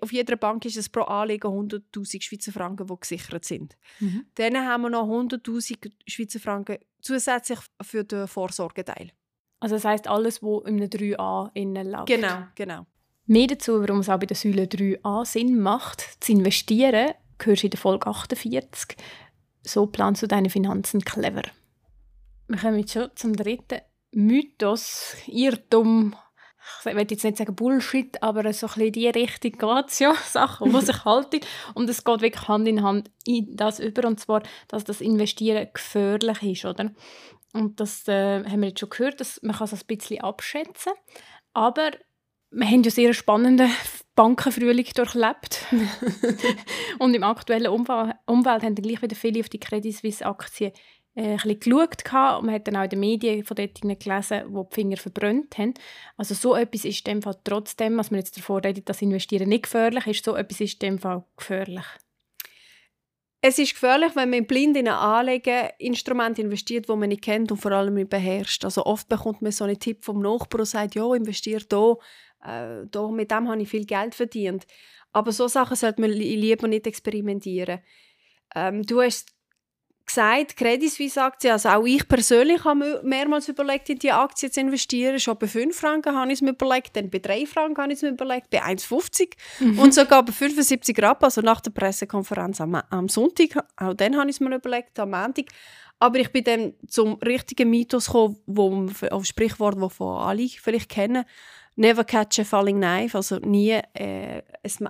auf 0.01 0.11
jeder 0.11 0.35
Bank 0.35 0.65
ist 0.65 0.77
es 0.77 0.89
pro 0.89 1.01
Anleger 1.01 1.49
100'000 1.49 2.21
Schweizer 2.21 2.51
Franken, 2.51 2.87
die 2.87 2.99
gesichert 2.99 3.45
sind. 3.45 3.75
Mhm. 3.99 4.25
Dann 4.35 4.57
haben 4.57 4.83
wir 4.83 4.89
noch 4.89 5.07
100'000 5.07 5.91
Schweizer 6.07 6.39
Franken 6.39 6.77
zusätzlich 7.01 7.59
für 7.81 8.03
den 8.03 8.27
Vorsorgeteil. 8.27 9.11
Also 9.59 9.75
das 9.75 9.85
heisst 9.85 10.07
alles, 10.07 10.43
was 10.43 10.67
in 10.67 10.77
einem 10.77 10.89
3a 10.89 11.51
innen 11.53 11.89
läuft? 11.89 12.07
Genau, 12.07 12.43
genau. 12.55 12.85
Mehr 13.25 13.47
dazu, 13.47 13.79
warum 13.79 13.99
es 13.99 14.09
auch 14.09 14.19
bei 14.19 14.25
der 14.25 14.35
Säule 14.35 14.65
3a 14.65 15.25
Sinn 15.25 15.59
macht, 15.59 16.21
zu 16.21 16.33
investieren, 16.33 17.13
hörst 17.41 17.63
du 17.63 17.67
in 17.67 17.71
der 17.71 17.79
Folge 17.79 18.07
48. 18.07 18.97
So 19.63 19.87
planst 19.87 20.21
du 20.21 20.27
deine 20.27 20.49
Finanzen 20.49 21.01
clever. 21.01 21.43
Wir 22.47 22.57
kommen 22.57 22.79
jetzt 22.79 22.91
schon 22.91 23.09
zum 23.15 23.35
dritten 23.35 23.79
Mythos, 24.11 25.15
Irrtum, 25.27 26.15
ich 26.80 26.86
will 26.86 27.07
jetzt 27.10 27.24
nicht 27.24 27.38
sagen 27.38 27.56
Bullshit, 27.56 28.21
aber 28.21 28.42
so 28.54 28.68
ein 28.68 28.74
bisschen 28.74 28.86
in 28.88 28.92
die 28.94 29.07
Richtung 29.10 29.51
geht 29.51 29.88
es 29.88 30.00
ja, 30.00 30.13
Sachen, 30.25 30.71
die 30.71 30.81
sich 30.81 31.06
halten. 31.06 31.39
Und 31.74 31.89
es 31.89 32.04
geht 32.04 32.21
wirklich 32.21 32.48
Hand 32.48 32.68
in 32.68 32.83
Hand 32.83 33.12
in 33.25 33.56
das 33.56 33.80
über, 33.80 34.07
und 34.07 34.19
zwar, 34.19 34.44
dass 34.68 34.83
das 34.83 35.01
Investieren 35.01 35.68
gefährlich 35.74 36.44
ist, 36.44 36.65
oder? 36.65 36.92
Und 37.54 37.80
das 37.80 38.07
äh, 38.07 38.44
haben 38.44 38.62
wir 38.62 38.69
jetzt 38.69 38.80
schon 38.80 38.89
gehört, 38.89 39.19
dass 39.19 39.39
man 39.44 39.56
kann 39.56 39.65
es 39.65 39.74
ein 39.74 39.88
bisschen 39.88 40.21
abschätzen 40.21 40.94
aber 41.54 41.92
wir 42.51 42.68
haben 42.68 42.83
ja 42.83 42.92
sehr 42.92 43.06
einen 43.06 43.13
spannenden 43.13 43.69
Bankenfrühling 44.16 44.86
durchlebt. 44.95 45.66
und 47.00 47.16
im 47.16 47.24
aktuellen 47.24 47.71
Umfeld, 47.71 48.16
Umfeld 48.27 48.63
haben 48.63 48.75
dann 48.75 48.83
gleich 48.83 49.01
wieder 49.01 49.16
viele 49.16 49.39
auf 49.39 49.50
die 49.50 49.59
Credit 49.59 49.95
Suisse 49.95 50.25
Aktien 50.25 50.71
äh, 51.15 51.21
ein 51.21 51.38
bisschen 51.38 51.60
geschaut 51.60 52.39
und 52.39 52.45
man 52.45 52.56
hat 52.56 52.68
dann 52.68 52.75
auch 52.75 52.83
in 52.83 52.89
den 52.89 53.00
Medien 53.00 53.44
von 53.44 53.56
dort 53.56 53.81
gelesen, 53.81 54.44
wo 54.48 54.63
die 54.63 54.74
Finger 54.74 54.98
verbrannt 54.98 55.57
haben. 55.57 55.74
Also 56.18 56.33
so 56.33 56.56
etwas 56.56 56.86
ist 56.86 57.07
in 57.07 57.15
dem 57.15 57.21
Fall 57.21 57.38
trotzdem, 57.44 57.98
was 57.98 58.12
man 58.12 58.19
jetzt 58.19 58.38
davor 58.38 58.63
redet, 58.63 58.89
dass 58.89 59.01
Investieren 59.01 59.50
nicht 59.50 59.63
gefährlich 59.63 60.07
ist, 60.07 60.25
so 60.25 60.36
etwas 60.36 60.60
ist 60.62 60.81
in 60.81 60.90
dem 60.92 60.99
Fall 60.99 61.23
gefährlich. 61.37 61.85
Es 63.45 63.59
ist 63.59 63.73
gefährlich, 63.73 64.16
wenn 64.16 64.30
man 64.30 64.47
blind 64.47 64.78
in 64.78 64.87
ein 64.87 64.94
Anlegeinstrument 64.94 66.40
investiert, 66.40 66.87
das 66.87 66.95
man 66.95 67.09
nicht 67.09 67.23
kennt 67.23 67.52
und 67.52 67.57
vor 67.57 67.73
allem 67.73 67.95
nicht 67.95 68.09
beherrscht. 68.09 68.64
Also 68.64 68.85
oft 68.85 69.09
bekommt 69.09 69.42
man 69.42 69.52
so 69.52 69.66
einen 69.66 69.78
Tipp 69.78 70.06
vom 70.06 70.21
Nachbarn 70.21 70.61
und 70.61 70.66
sagt, 70.66 70.95
ja, 70.95 71.14
investiere 71.14 71.61
hier, 71.69 71.97
äh, 72.42 72.87
da, 72.90 73.07
mit 73.09 73.31
dem 73.31 73.49
habe 73.49 73.61
ich 73.61 73.68
viel 73.68 73.85
Geld 73.85 74.16
verdient. 74.16 74.66
Aber 75.11 75.33
so 75.33 75.49
Sachen 75.49 75.76
sollte 75.76 75.99
man 75.99 76.09
lieber 76.11 76.69
nicht 76.69 76.87
experimentieren. 76.87 77.81
Ähm, 78.56 78.83
du 78.83 79.02
hast 79.02 79.33
gesagt, 80.06 80.57
Credit 80.57 80.92
Suisse 80.92 81.22
Aktien, 81.22 81.54
also 81.54 81.69
auch 81.69 81.86
ich 81.86 82.07
persönlich 82.07 82.64
habe 82.64 83.02
mehrmals 83.04 83.48
überlegt, 83.48 83.90
in 83.90 84.00
diese 84.00 84.14
Aktien 84.14 84.52
zu 84.52 84.60
investieren. 84.62 85.19
Schon 85.19 85.38
bei 85.38 85.48
5 85.48 85.76
Franken 85.76 86.16
habe 86.16 86.28
ich 86.28 86.36
es 86.36 86.42
mir 86.42 86.52
überlegt, 86.52 86.95
dann 86.95 87.10
bei 87.10 87.19
3 87.19 87.45
Franken 87.45 87.81
habe 87.81 87.94
ich 87.94 87.98
es 87.98 88.04
mir 88.04 88.10
überlegt, 88.10 88.50
bei 88.50 88.64
1,50 88.64 89.31
mhm. 89.60 89.80
und 89.80 89.94
sogar 89.94 90.24
bei 90.24 90.31
75 90.31 91.02
Rappen, 91.02 91.26
also 91.26 91.42
nach 91.42 91.62
der 91.62 91.72
Pressekonferenz 91.72 92.62
am, 92.62 92.76
am 92.76 93.10
Sonntag, 93.10 93.66
auch 93.78 93.94
dann 93.94 94.18
habe 94.18 94.30
ich 94.30 94.38
es 94.38 94.40
mir 94.40 94.56
überlegt, 94.56 95.00
am 95.00 95.12
Montag. 95.12 95.45
Aber 96.00 96.19
ich 96.19 96.31
bin 96.31 96.44
dann 96.44 96.74
zum 96.88 97.14
richtigen 97.16 97.69
Mythos 97.69 98.07
gekommen, 98.07 98.38
wo, 98.45 98.90
auf 99.10 99.26
Sprichwort, 99.26 99.81
das 99.81 99.94
von 99.94 100.18
alle 100.18 100.48
vielleicht 100.48 100.90
kennen, 100.90 101.24
Never 101.76 102.04
catch 102.04 102.40
a 102.40 102.44
falling 102.44 102.78
knife, 102.78 103.18
also 103.18 103.38
nie 103.38 103.80
äh, 103.94 104.44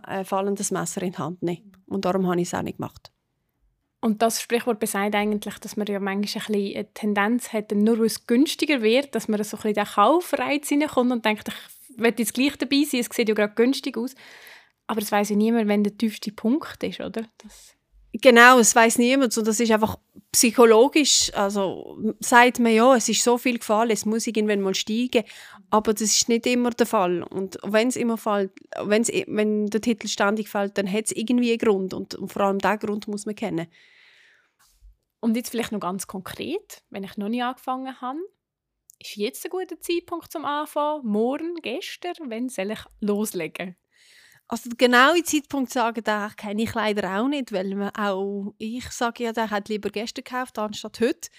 ein 0.03 0.25
fallendes 0.25 0.69
Messer 0.71 1.01
in 1.01 1.13
die 1.13 1.17
Hand 1.17 1.41
nehmen. 1.41 1.71
Und 1.87 2.03
darum 2.03 2.27
habe 2.27 2.41
ich 2.41 2.47
es 2.47 2.53
auch 2.53 2.61
nicht 2.61 2.77
gemacht. 2.77 3.12
Und 4.03 4.21
das 4.21 4.41
Sprichwort 4.41 4.81
besagt 4.81 5.15
eigentlich, 5.15 5.57
dass 5.59 5.77
man 5.77 5.87
ja 5.87 5.97
manchmal 5.97 6.43
ein 6.49 6.75
eine 6.75 6.93
Tendenz 6.93 7.53
hat, 7.53 7.71
nur 7.71 7.99
weil 7.99 8.07
es 8.07 8.27
günstiger 8.27 8.81
wird, 8.81 9.15
dass 9.15 9.29
man 9.29 9.41
so 9.45 9.55
ein 9.55 9.61
bisschen 9.61 9.75
den 9.75 9.93
Kaufreiz 9.93 10.67
hineinkommt 10.67 11.13
und 11.13 11.23
denkt, 11.23 11.47
ich 11.47 11.97
will 11.97 12.13
jetzt 12.17 12.33
gleich 12.33 12.57
dabei 12.57 12.83
sein, 12.83 12.99
es 12.99 13.07
sieht 13.15 13.29
ja 13.29 13.33
gerade 13.33 13.53
günstig 13.53 13.97
aus. 13.97 14.13
Aber 14.87 15.01
es 15.01 15.09
weiß 15.09 15.29
ja 15.29 15.37
niemand, 15.37 15.69
wenn 15.69 15.85
der 15.85 15.97
tiefste 15.97 16.33
Punkt 16.33 16.83
ist, 16.83 16.99
oder? 16.99 17.23
Das 17.37 17.77
genau, 18.11 18.59
es 18.59 18.75
weiß 18.75 18.97
niemand. 18.97 19.37
Und 19.37 19.47
das 19.47 19.61
ist 19.61 19.71
einfach 19.71 19.97
psychologisch. 20.33 21.31
Also 21.33 21.97
sagt 22.19 22.59
man 22.59 22.73
ja, 22.73 22.97
es 22.97 23.07
ist 23.07 23.23
so 23.23 23.37
viel 23.37 23.59
gefallen, 23.59 23.91
es 23.91 24.05
muss 24.05 24.27
irgendwann 24.27 24.59
mal 24.59 24.75
steigen. 24.75 25.23
Aber 25.69 25.93
das 25.93 26.01
ist 26.01 26.27
nicht 26.27 26.45
immer 26.45 26.71
der 26.71 26.87
Fall. 26.87 27.23
Und 27.23 27.57
wenn 27.63 27.87
es 27.87 27.95
immer 27.95 28.17
fällt, 28.17 28.51
wenn's, 28.83 29.09
wenn 29.27 29.67
der 29.67 29.79
Titel 29.79 30.09
ständig 30.09 30.49
fällt, 30.49 30.77
dann 30.77 30.91
hat 30.91 31.05
es 31.05 31.13
irgendwie 31.13 31.51
einen 31.51 31.59
Grund. 31.59 31.93
Und, 31.93 32.15
und 32.15 32.33
vor 32.33 32.41
allem 32.41 32.59
diesen 32.59 32.79
Grund 32.79 33.07
muss 33.07 33.25
man 33.25 33.35
kennen. 33.35 33.67
Und 35.23 35.37
jetzt 35.37 35.51
vielleicht 35.51 35.71
noch 35.71 35.79
ganz 35.79 36.05
konkret, 36.05 36.83
wenn 36.89 37.05
ich 37.05 37.15
noch 37.15 37.29
nie 37.29 37.41
angefangen 37.41 38.01
habe. 38.01 38.19
ist 38.99 39.15
jetzt 39.15 39.45
ein 39.45 39.51
guter 39.51 39.79
Zeitpunkt 39.79 40.29
zum 40.29 40.43
Anfangen? 40.43 41.07
Morgen, 41.07 41.55
gestern? 41.61 42.29
Wann 42.29 42.49
soll 42.49 42.71
ich 42.71 42.81
loslegen? 42.99 43.77
Also 44.49 44.69
den 44.69 44.77
genauen 44.77 45.23
Zeitpunkt 45.23 45.71
sagen, 45.71 46.03
da 46.03 46.27
kenne 46.35 46.63
ich 46.63 46.73
leider 46.73 47.21
auch 47.21 47.29
nicht, 47.29 47.53
weil 47.53 47.73
man 47.73 47.95
auch 47.95 48.53
ich 48.57 48.91
sage 48.91 49.23
ja, 49.23 49.31
der 49.31 49.49
hat 49.49 49.69
lieber 49.69 49.91
gestern 49.91 50.25
gekauft 50.25 50.59
anstatt 50.59 50.99
heute. 50.99 51.29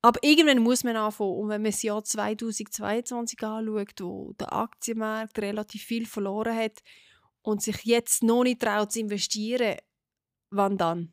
Aber 0.00 0.18
irgendwann 0.22 0.62
muss 0.62 0.82
man 0.82 0.96
anfangen. 0.96 1.36
Und 1.36 1.48
wenn 1.50 1.60
man 1.60 1.70
das 1.70 1.82
Jahr 1.82 2.02
2022 2.02 3.42
anschaut, 3.42 4.00
wo 4.00 4.32
der 4.40 4.54
Aktienmarkt 4.54 5.38
relativ 5.38 5.82
viel 5.82 6.06
verloren 6.06 6.56
hat 6.56 6.82
und 7.42 7.60
sich 7.60 7.84
jetzt 7.84 8.22
noch 8.22 8.44
nicht 8.44 8.62
traut 8.62 8.90
zu 8.90 9.00
investieren, 9.00 9.76
wann 10.48 10.78
dann? 10.78 11.12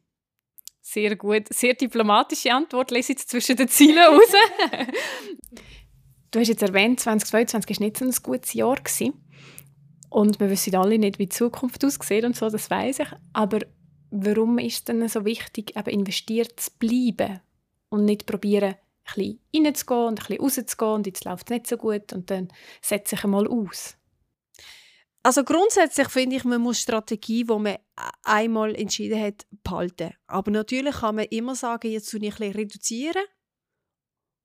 Sehr 0.82 1.16
gut. 1.16 1.44
Sehr 1.50 1.74
diplomatische 1.74 2.54
Antwort. 2.54 2.92
Lese 2.92 3.14
jetzt 3.14 3.30
zwischen 3.30 3.56
den 3.56 3.68
Zielen 3.68 4.00
raus. 4.00 4.34
du 6.32 6.40
hast 6.40 6.48
jetzt 6.48 6.64
erwähnt, 6.64 7.00
2022 7.00 7.80
war 7.80 7.86
nicht 7.86 7.98
so 7.98 8.06
ein 8.06 8.16
gutes 8.24 8.54
Jahr. 8.54 8.76
Gewesen. 8.76 9.14
Und 10.10 10.40
wir 10.40 10.50
wissen 10.50 10.76
alle 10.76 10.98
nicht, 10.98 11.20
wie 11.20 11.28
die 11.28 11.36
Zukunft 11.36 11.86
aussieht 11.86 12.26
und 12.26 12.36
so, 12.36 12.50
das 12.50 12.70
weiß 12.70 13.00
ich. 13.00 13.08
Aber 13.34 13.60
warum 14.10 14.58
ist 14.58 14.74
es 14.74 14.84
denn 14.86 15.08
so 15.08 15.24
wichtig, 15.24 15.78
eben 15.78 15.90
investiert 15.90 16.60
zu 16.60 16.72
bleiben 16.80 17.42
und 17.90 18.06
nicht 18.06 18.26
probieren, 18.26 18.76
ein 19.16 19.40
bisschen 19.52 19.66
reinzugehen 19.66 20.08
und 20.08 20.20
ein 20.20 20.38
bisschen 20.38 20.42
rauszugehen 20.42 20.94
und 20.94 21.08
jetzt 21.08 21.26
läuft 21.26 21.50
es 21.50 21.54
nicht 21.54 21.68
so 21.68 21.78
gut 21.78 22.14
und 22.14 22.32
dann 22.32 22.50
setze 22.82 23.16
ich 23.16 23.24
einmal 23.24 23.48
aus? 23.48 23.99
Also 25.22 25.44
grundsätzlich 25.44 26.08
finde 26.08 26.38
ich, 26.38 26.46
man 26.46 26.62
muss 26.62 26.80
Strategie, 26.80 27.44
die 27.44 27.54
man 27.54 27.78
einmal 28.24 28.74
entschieden 28.76 29.22
hat, 29.22 29.46
behalten. 29.64 30.14
Aber 30.28 30.50
natürlich 30.50 30.96
kann 30.96 31.16
man 31.16 31.26
immer 31.26 31.56
sagen, 31.56 31.92
jetzt 31.92 32.10
tue 32.10 32.22
ich 32.22 32.34
ein 32.34 32.38
bisschen 32.38 32.54
reduzieren 32.54 33.24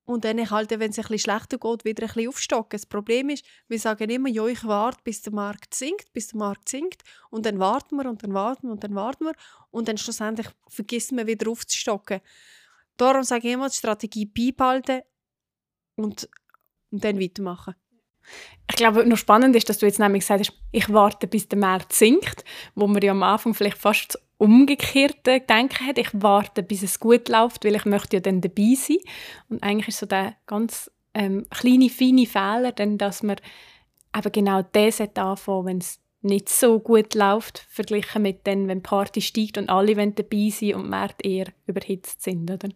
und 0.04 0.25
dann 0.25 0.50
halt, 0.50 0.71
wenn 0.71 0.90
es 0.90 0.99
ein 0.99 1.19
schlechter 1.19 1.59
geht, 1.59 1.85
wieder 1.85 2.02
ein 2.02 2.09
bisschen 2.09 2.28
aufstocken. 2.28 2.78
Das 2.78 2.87
Problem 2.87 3.31
ist, 3.31 3.45
wir 3.69 3.78
sagen 3.78 4.11
immer, 4.11 4.28
ja, 4.28 4.47
ich 4.47 4.64
warte, 4.64 5.00
bis 5.04 5.23
der 5.23 5.33
Markt 5.33 5.75
sinkt, 5.75 6.12
bis 6.12 6.28
der 6.28 6.38
Markt 6.38 6.69
sinkt 6.69 7.02
und 7.31 7.47
dann 7.47 7.59
warten 7.59 7.97
wir 7.97 8.09
und 8.09 8.23
dann 8.23 8.35
warten 8.35 8.66
wir 8.66 8.73
und 8.73 8.85
dann 8.85 8.95
warten 8.95 9.26
wir 9.26 9.35
und 9.71 9.88
dann 9.88 9.97
schlussendlich 9.97 10.49
vergessen 10.69 11.16
wir 11.16 11.26
wieder 11.26 11.50
aufzustocken. 11.50 12.21
Darum 12.97 13.23
sage 13.23 13.49
ich 13.49 13.54
immer, 13.54 13.69
die 13.69 13.76
Strategie 13.76 14.26
beibehalten 14.26 15.02
und, 15.97 16.28
und 16.90 17.04
dann 17.04 17.21
weitermachen. 17.21 17.75
Ich 18.71 18.76
glaube, 18.76 19.07
noch 19.07 19.19
spannend 19.19 19.54
ist, 19.57 19.69
dass 19.69 19.78
du 19.78 19.87
jetzt 19.87 19.99
nämlich 19.99 20.23
gesagt 20.23 20.40
hast, 20.40 20.59
ich 20.73 20.90
warte, 20.93 21.26
bis 21.26 21.49
der 21.49 21.59
Markt 21.59 21.93
sinkt, 21.93 22.45
wo 22.75 22.87
man 22.87 23.02
ja 23.02 23.12
am 23.12 23.23
Anfang 23.23 23.54
vielleicht 23.54 23.78
fast 23.78 24.19
umgekehrte 24.38 25.40
Denken 25.40 25.87
hat. 25.87 25.99
Ich 25.99 26.11
warte, 26.12 26.62
bis 26.62 26.83
es 26.83 26.99
gut 26.99 27.28
läuft, 27.28 27.64
weil 27.64 27.76
ich 27.76 27.85
möchte 27.85 28.16
ja 28.16 28.21
dann 28.21 28.40
dabei 28.40 28.75
sein. 28.76 28.99
Und 29.49 29.62
eigentlich 29.62 29.88
ist 29.88 29.99
so 29.99 30.07
der 30.07 30.35
ganz 30.47 30.90
ähm, 31.12 31.47
kleine, 31.50 31.90
feine 31.90 32.26
Fehler, 32.26 32.73
dann, 32.73 32.99
dass 32.99 33.23
man 33.23 33.37
eben 34.16 34.33
genau 34.33 34.62
das 34.73 35.00
anfangen 35.00 35.66
wenn 35.66 35.78
es 35.78 36.00
nicht 36.23 36.49
so 36.49 36.81
gut 36.81 37.14
läuft, 37.14 37.59
verglichen 37.69 38.23
mit 38.23 38.47
dann, 38.47 38.66
wenn 38.66 38.78
die 38.78 38.88
Party 38.88 39.21
steigt 39.21 39.59
und 39.59 39.69
alle 39.69 39.97
wollen 39.97 40.14
dabei 40.14 40.49
sein 40.50 40.75
und 40.75 40.88
Märkte 40.88 41.28
eher 41.28 41.47
überhitzt 41.66 42.23
sind, 42.23 42.50
oder? 42.50 42.71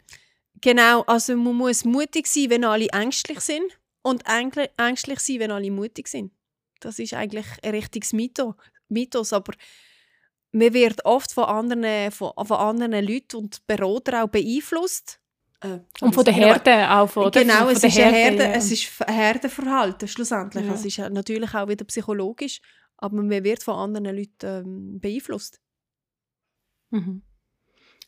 Genau, 0.60 1.02
also 1.02 1.34
man 1.36 1.54
muss 1.54 1.84
mutig 1.84 2.26
sein, 2.26 2.50
wenn 2.50 2.64
alle 2.64 2.88
ängstlich 2.88 3.40
sind 3.40 3.78
und 4.02 4.24
ängstlich 4.26 5.20
sein, 5.20 5.40
wenn 5.40 5.50
alle 5.50 5.70
mutig 5.70 6.08
sind. 6.08 6.32
Das 6.80 6.98
ist 6.98 7.14
eigentlich 7.14 7.46
ein 7.62 7.70
richtiges 7.72 8.12
Mythos, 8.12 9.32
aber 9.32 9.52
man 10.52 10.72
wird 10.72 11.04
oft 11.04 11.32
von 11.32 11.44
anderen, 11.44 12.10
von, 12.10 12.32
von 12.42 12.56
anderen 12.56 13.04
Leuten 13.04 13.36
und 13.36 13.66
Beratern 13.66 14.22
auch 14.22 14.28
beeinflusst. 14.28 15.20
Äh, 15.60 15.80
und 16.00 16.14
von 16.14 16.24
der 16.24 16.34
Herde 16.34 16.90
auch. 16.90 17.08
Von, 17.08 17.30
genau, 17.30 17.66
von 17.66 17.72
es, 17.72 17.84
ist 17.84 17.98
Herde, 17.98 18.16
Herde, 18.16 18.42
ja. 18.44 18.52
es 18.52 18.70
ist 18.70 19.00
Herdenverhalten 19.06 20.08
schlussendlich. 20.08 20.64
Ja. 20.64 20.72
Es 20.72 20.84
ist 20.84 20.98
natürlich 20.98 21.54
auch 21.54 21.68
wieder 21.68 21.84
psychologisch, 21.84 22.60
aber 22.96 23.16
man 23.16 23.44
wird 23.44 23.62
von 23.62 23.74
anderen 23.74 24.16
Leuten 24.16 24.46
ähm, 24.46 25.00
beeinflusst. 25.00 25.60
Mhm. 26.90 27.22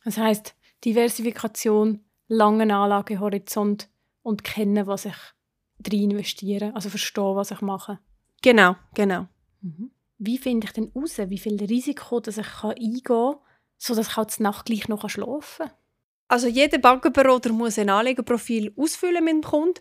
Das 0.04 0.16
heißt 0.16 0.54
Diversifikation, 0.84 2.04
langen 2.28 2.70
Anlagehorizont 2.70 3.90
und 4.22 4.44
kennen, 4.44 4.86
was 4.86 5.04
ich 5.04 5.16
drin 5.82 6.10
investiere, 6.10 6.74
also 6.74 6.88
verstehen, 6.88 7.36
was 7.36 7.50
ich 7.50 7.60
mache. 7.60 7.98
Genau, 8.42 8.76
genau. 8.94 9.26
Mhm 9.60 9.90
wie 10.20 10.38
finde 10.38 10.66
ich 10.66 10.72
denn 10.72 10.92
heraus, 10.94 11.18
wie 11.18 11.38
viel 11.38 11.58
Risiko 11.64 12.20
dass 12.20 12.36
ich 12.38 12.62
eingehen 12.62 13.02
kann, 13.02 13.36
sodass 13.78 14.08
ich 14.08 14.16
halt 14.16 14.38
Nacht 14.38 14.66
gleich 14.66 14.86
noch 14.86 15.08
schlafen 15.08 15.66
kann? 15.66 15.70
Also 16.28 16.46
jeder 16.46 16.78
Bankenberater 16.78 17.52
muss 17.52 17.78
ein 17.78 17.88
Anlegerprofil 17.88 18.72
ausfüllen 18.76 19.24
mit 19.24 19.32
dem 19.32 19.42
Kunden, 19.42 19.80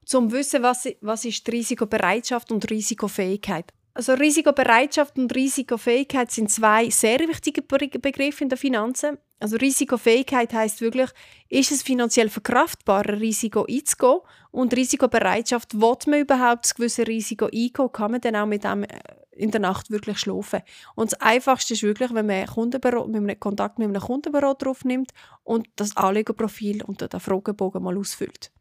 um 0.00 0.06
zu 0.06 0.30
wissen, 0.30 0.62
was, 0.62 0.86
was 1.00 1.24
ist 1.24 1.46
die 1.46 1.50
Risikobereitschaft 1.52 2.52
und 2.52 2.70
Risikofähigkeit. 2.70 3.72
Also 3.98 4.14
Risikobereitschaft 4.14 5.18
und 5.18 5.34
Risikofähigkeit 5.34 6.30
sind 6.30 6.52
zwei 6.52 6.88
sehr 6.88 7.18
wichtige 7.18 7.62
Begriffe 7.62 8.44
in 8.44 8.48
der 8.48 8.56
Finanzen. 8.56 9.18
Also 9.40 9.56
Risikofähigkeit 9.56 10.52
heißt 10.52 10.80
wirklich, 10.80 11.10
ist 11.48 11.72
es 11.72 11.82
finanziell 11.82 12.28
verkraftbar, 12.28 13.04
ein 13.08 13.18
Risiko 13.18 13.66
einzugehen? 13.68 14.20
Und 14.52 14.76
Risikobereitschaft, 14.76 15.74
will 15.80 15.96
man 16.06 16.20
überhaupt 16.20 16.66
das 16.66 16.76
gewisse 16.76 17.08
Risiko 17.08 17.46
eingehen? 17.46 17.90
Kann 17.92 18.12
man 18.12 18.20
dann 18.20 18.36
auch 18.36 18.46
mit 18.46 18.62
dem 18.62 18.84
äh, 18.84 18.86
in 19.32 19.50
der 19.50 19.62
Nacht 19.62 19.90
wirklich 19.90 20.20
schlafen? 20.20 20.62
Und 20.94 21.10
das 21.10 21.20
Einfachste 21.20 21.74
ist 21.74 21.82
wirklich, 21.82 22.14
wenn 22.14 22.26
man 22.26 22.46
mit 22.46 23.26
einem 23.26 23.40
Kontakt 23.40 23.80
mit 23.80 23.88
einem 23.88 24.00
Kundenberater 24.00 24.70
aufnimmt 24.70 25.10
und 25.42 25.66
das 25.74 25.96
Anlegerprofil 25.96 26.84
unter 26.84 27.08
den 27.08 27.18
Fragebogen 27.18 27.82
mal 27.82 27.98
ausfüllt. 27.98 28.52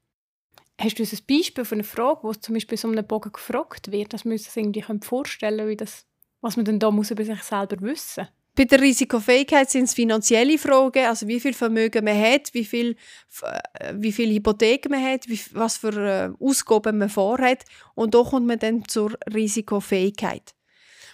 Hast 0.80 1.00
du 1.00 1.04
ein 1.04 1.10
Beispiel 1.28 1.66
von 1.66 1.78
einer 1.78 1.84
Frage, 1.84 2.20
wo 2.24 2.34
zum 2.34 2.54
Beispiel 2.54 2.78
so 2.78 2.88
einem 2.88 3.06
Bogen 3.06 3.32
gefragt 3.32 3.92
wird, 3.92 4.14
dass 4.14 4.26
wir 4.26 4.34
uns 4.34 4.44
das 4.44 4.58
irgendwie 4.58 4.84
vorstellen 5.02 5.68
wie 5.68 5.76
das, 5.76 6.06
was 6.42 6.56
man 6.56 6.66
dann 6.66 6.80
da 6.80 6.92
muss 6.92 7.12
über 7.12 7.24
sich 7.24 7.42
selber 7.44 7.82
wissen 7.82 8.28
bei 8.58 8.66
der 8.66 8.82
Risikofähigkeit 8.82 9.70
sind 9.70 9.84
es 9.84 9.94
finanzielle 9.94 10.58
Fragen, 10.58 11.06
also 11.06 11.28
wie 11.28 11.40
viel 11.40 11.54
Vermögen 11.54 12.04
man 12.04 12.20
hat, 12.20 12.54
wie 12.54 12.66
viel, 12.66 12.96
äh, 13.44 13.94
wie 13.94 14.12
viel 14.12 14.34
Hypothek 14.34 14.90
man 14.90 15.04
hat, 15.04 15.30
wie, 15.30 15.40
was 15.52 15.78
für 15.78 15.96
äh, 15.96 16.44
Ausgaben 16.44 16.98
man 16.98 17.08
vorhat. 17.08 17.64
Und 17.94 18.16
da 18.16 18.24
kommt 18.24 18.48
man 18.48 18.58
dann 18.58 18.84
zur 18.88 19.14
Risikofähigkeit. 19.32 20.56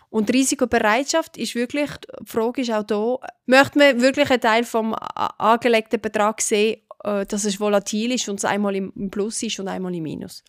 Und 0.09 0.31
Risikobereitschaft 0.31 1.37
ist 1.37 1.55
wirklich, 1.55 1.89
die 2.21 2.25
Frage 2.25 2.61
ist 2.61 2.71
auch 2.71 2.83
da, 2.83 3.17
möchte 3.45 3.77
man 3.77 3.99
wirklich 3.99 4.29
einen 4.29 4.41
Teil 4.41 4.63
vom 4.63 4.95
angelegten 4.95 5.99
Betrag 5.99 6.39
sehen, 6.39 6.77
äh, 6.77 6.92
dass 7.03 7.45
es 7.45 7.59
volatil 7.59 8.11
ist 8.11 8.29
und 8.29 8.35
es 8.35 8.45
einmal 8.45 8.75
im 8.75 9.11
Plus 9.11 9.43
ist 9.43 9.59
und 9.59 9.67
einmal 9.67 9.93
im 9.93 10.03
Minus. 10.03 10.43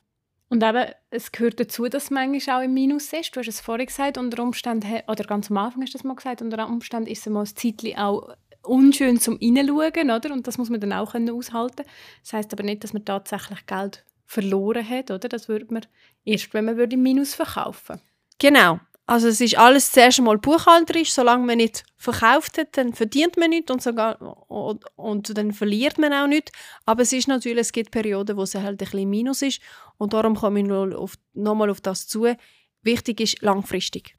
Und 0.48 0.62
eben, 0.62 0.86
es 1.10 1.32
gehört 1.32 1.58
dazu, 1.58 1.88
dass 1.88 2.04
es 2.04 2.10
manchmal 2.10 2.60
auch 2.60 2.64
im 2.64 2.74
Minus 2.74 3.12
ist. 3.12 3.34
Du 3.34 3.40
hast 3.40 3.48
es 3.48 3.60
vorhin 3.60 3.86
gesagt, 3.86 4.18
unter 4.18 4.42
Umständen, 4.42 5.00
oder 5.08 5.24
ganz 5.24 5.50
am 5.50 5.56
Anfang 5.56 5.82
hast 5.82 5.94
du 5.94 5.98
das 5.98 6.04
mal 6.04 6.14
gesagt, 6.14 6.42
unter 6.42 6.68
Umständen 6.68 7.10
ist 7.10 7.26
es 7.26 7.32
mal 7.32 7.40
ein 7.40 7.46
Zeitchen 7.46 7.96
auch 7.98 8.36
unschön 8.62 9.18
zum 9.20 9.38
Reinschauen, 9.40 10.10
oder? 10.10 10.32
Und 10.32 10.46
das 10.46 10.58
muss 10.58 10.70
man 10.70 10.80
dann 10.80 10.92
auch 10.92 11.12
können 11.12 11.30
aushalten 11.30 11.84
Das 12.22 12.32
heißt 12.32 12.52
aber 12.52 12.62
nicht, 12.62 12.84
dass 12.84 12.92
man 12.92 13.04
tatsächlich 13.04 13.66
Geld 13.66 14.04
verloren 14.26 14.88
hat, 14.88 15.10
oder? 15.10 15.28
Das 15.28 15.48
würde 15.48 15.66
man 15.70 15.86
erst, 16.24 16.54
wenn 16.54 16.66
man 16.66 16.78
im 16.78 17.02
Minus 17.02 17.34
verkaufen 17.34 18.00
Genau. 18.38 18.80
Also 19.06 19.28
es 19.28 19.40
ist 19.40 19.58
alles 19.58 19.92
zuerst 19.92 20.18
einmal 20.18 20.38
buchhalterisch, 20.38 21.12
solange 21.12 21.44
man 21.44 21.58
nicht 21.58 21.84
verkauft 21.96 22.56
hat, 22.56 22.76
dann 22.78 22.94
verdient 22.94 23.36
man 23.36 23.50
nicht 23.50 23.70
und, 23.70 23.82
sogar, 23.82 24.20
und, 24.50 24.84
und 24.96 25.36
dann 25.36 25.52
verliert 25.52 25.98
man 25.98 26.12
auch 26.14 26.26
nicht. 26.26 26.50
Aber 26.86 27.02
es 27.02 27.12
ist 27.12 27.28
natürlich, 27.28 27.60
es 27.60 27.72
gibt 27.72 27.90
Perioden, 27.90 28.36
wo 28.38 28.42
es 28.42 28.54
halt 28.54 28.66
ein 28.66 28.76
bisschen 28.76 29.10
Minus 29.10 29.42
ist 29.42 29.60
und 29.98 30.14
darum 30.14 30.34
komme 30.34 30.60
ich 30.60 30.66
noch, 30.66 30.90
auf, 30.94 31.16
noch 31.34 31.54
mal 31.54 31.68
auf 31.68 31.82
das 31.82 32.06
zu. 32.06 32.34
Wichtig 32.82 33.20
ist 33.20 33.42
langfristig. 33.42 34.16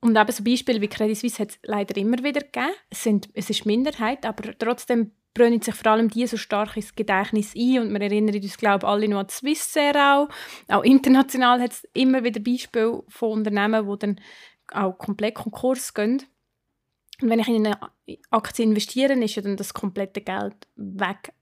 Und 0.00 0.16
eben 0.16 0.32
so 0.32 0.42
Beispiele 0.42 0.80
wie 0.80 0.88
Credit 0.88 1.16
Suisse 1.16 1.42
hat 1.42 1.50
es 1.50 1.58
leider 1.62 1.96
immer 1.96 2.18
wieder 2.18 2.40
gegeben. 2.40 2.72
Es, 2.88 3.02
sind, 3.02 3.28
es 3.34 3.50
ist 3.50 3.66
Minderheit, 3.66 4.24
aber 4.24 4.56
trotzdem 4.58 5.12
brennen 5.36 5.60
sich 5.60 5.74
vor 5.74 5.92
allem 5.92 6.08
die 6.08 6.26
so 6.26 6.36
stark 6.36 6.76
ins 6.76 6.94
Gedächtnis 6.94 7.54
ein 7.54 7.80
und 7.80 7.92
wir 7.92 8.00
erinnern 8.00 8.34
uns, 8.34 8.56
glaube 8.56 8.84
ich, 8.84 8.88
alle 8.88 9.08
noch 9.08 9.20
an 9.20 9.28
Swissair 9.28 9.94
auch. 9.94 10.28
Auch 10.68 10.82
international 10.82 11.60
hat 11.60 11.72
es 11.72 11.84
immer 11.92 12.24
wieder 12.24 12.40
Beispiele 12.40 13.02
von 13.08 13.32
Unternehmen, 13.32 13.86
die 13.86 13.98
dann 13.98 14.20
auch 14.72 14.98
komplett 14.98 15.34
Konkurs 15.34 15.94
gehen. 15.94 16.22
Und 17.20 17.30
wenn 17.30 17.38
ich 17.38 17.48
in 17.48 17.66
eine 17.66 17.78
Aktie 18.30 18.64
investiere, 18.64 19.12
ist 19.12 19.34
ja 19.36 19.42
dann 19.42 19.56
das 19.56 19.74
komplette 19.74 20.20
Geld 20.20 20.66
weg. 20.76 21.32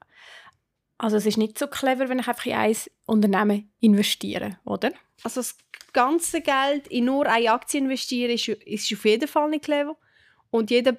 Also 0.98 1.16
es 1.16 1.26
ist 1.26 1.38
nicht 1.38 1.58
so 1.58 1.66
clever, 1.66 2.08
wenn 2.08 2.20
ich 2.20 2.28
einfach 2.28 2.46
in 2.46 2.54
ein 2.54 2.76
Unternehmen 3.06 3.72
investiere, 3.80 4.58
oder? 4.64 4.92
Also 5.22 5.40
das 5.40 5.56
ganze 5.92 6.40
Geld 6.40 6.88
in 6.88 7.06
nur 7.06 7.26
eine 7.26 7.52
Aktie 7.52 7.80
investieren, 7.80 8.30
ist, 8.30 8.48
ist 8.48 8.92
auf 8.92 9.04
jeden 9.04 9.28
Fall 9.28 9.50
nicht 9.50 9.64
clever. 9.64 9.96
Und 10.50 10.70
jeder 10.70 10.96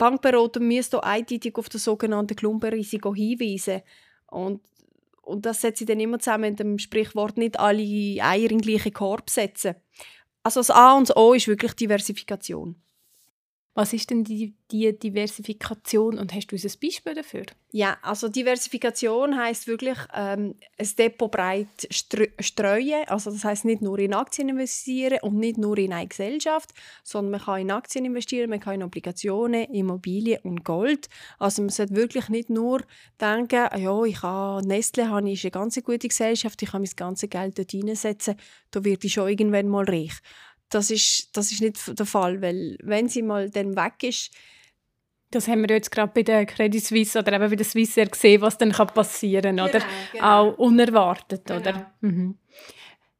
Bankberater 0.00 0.60
müsste 0.60 1.04
eindeutig 1.04 1.56
auf 1.56 1.68
das 1.68 1.84
sogenannte 1.84 2.34
Klumpenrisiko 2.34 3.14
hinweisen. 3.14 3.82
Und, 4.28 4.62
und 5.20 5.44
das 5.44 5.60
setze 5.60 5.84
ich 5.84 5.88
dann 5.88 6.00
immer 6.00 6.18
zusammen 6.18 6.50
mit 6.50 6.58
dem 6.58 6.78
Sprichwort 6.78 7.36
nicht 7.36 7.60
alle 7.60 7.82
Eier 7.82 8.50
in 8.50 8.58
den 8.58 8.60
gleichen 8.62 8.94
Korb 8.94 9.28
setzen. 9.28 9.74
Also 10.42 10.60
das 10.60 10.70
A 10.70 10.96
und 10.96 11.10
das 11.10 11.16
O 11.16 11.34
ist 11.34 11.48
wirklich 11.48 11.74
Diversifikation. 11.74 12.80
Was 13.80 13.94
ist 13.94 14.10
denn 14.10 14.24
die, 14.24 14.52
die 14.70 14.92
Diversifikation 14.92 16.18
und 16.18 16.34
hast 16.34 16.48
du 16.48 16.56
ein 16.56 16.72
Beispiel 16.82 17.14
dafür? 17.14 17.46
Ja, 17.72 17.96
also 18.02 18.28
Diversifikation 18.28 19.38
heißt 19.38 19.68
wirklich 19.68 19.96
ähm, 20.14 20.54
ein 20.76 20.88
Depot 20.98 21.30
breit 21.30 21.88
streuen. 21.88 23.08
Also 23.08 23.30
das 23.30 23.42
heißt 23.42 23.64
nicht 23.64 23.80
nur 23.80 23.98
in 23.98 24.12
Aktien 24.12 24.50
investieren 24.50 25.20
und 25.22 25.38
nicht 25.38 25.56
nur 25.56 25.78
in 25.78 25.94
eine 25.94 26.08
Gesellschaft, 26.08 26.74
sondern 27.02 27.30
man 27.30 27.40
kann 27.40 27.62
in 27.62 27.70
Aktien 27.70 28.04
investieren, 28.04 28.50
man 28.50 28.60
kann 28.60 28.74
in 28.74 28.82
Obligationen, 28.82 29.72
Immobilien 29.72 30.40
und 30.42 30.62
Gold. 30.62 31.08
Also 31.38 31.62
man 31.62 31.70
sollte 31.70 31.96
wirklich 31.96 32.28
nicht 32.28 32.50
nur 32.50 32.82
denken, 33.18 33.66
ah 33.70 33.78
ja, 33.78 34.02
ich 34.04 34.20
habe 34.20 34.66
Nestle, 34.66 35.08
habe 35.08 35.30
ich 35.30 35.42
eine 35.42 35.52
ganz 35.52 35.82
gute 35.82 36.08
Gesellschaft, 36.08 36.60
ich 36.60 36.70
kann 36.70 36.82
mein 36.82 36.90
ganzes 36.96 37.30
Geld 37.30 37.58
dort 37.58 37.72
reinsetzen, 37.72 38.34
da 38.72 38.84
werde 38.84 39.06
ich 39.06 39.14
schon 39.14 39.30
irgendwann 39.30 39.68
mal 39.68 39.86
reich 39.86 40.20
das 40.70 40.90
ist, 40.90 41.36
das 41.36 41.52
ist 41.52 41.60
nicht 41.60 41.98
der 41.98 42.06
Fall, 42.06 42.40
weil 42.40 42.78
wenn 42.82 43.08
sie 43.08 43.22
mal 43.22 43.50
dann 43.50 43.76
weg 43.76 44.02
ist, 44.02 44.32
das 45.30 45.46
haben 45.46 45.62
wir 45.62 45.76
jetzt 45.76 45.90
gerade 45.90 46.12
bei 46.12 46.22
der 46.22 46.44
Credit 46.44 46.84
Suisse 46.84 47.18
oder 47.18 47.32
eben 47.32 47.50
bei 47.50 47.56
der 47.56 47.64
Swissair 47.64 48.06
gesehen, 48.06 48.40
was 48.40 48.58
dann 48.58 48.72
passieren 48.72 49.56
kann, 49.56 49.70
genau, 49.70 49.84
Genau. 50.12 50.24
Auch 50.24 50.58
unerwartet, 50.58 51.46
genau. 51.46 51.60
oder? 51.60 51.92
Mhm. 52.00 52.36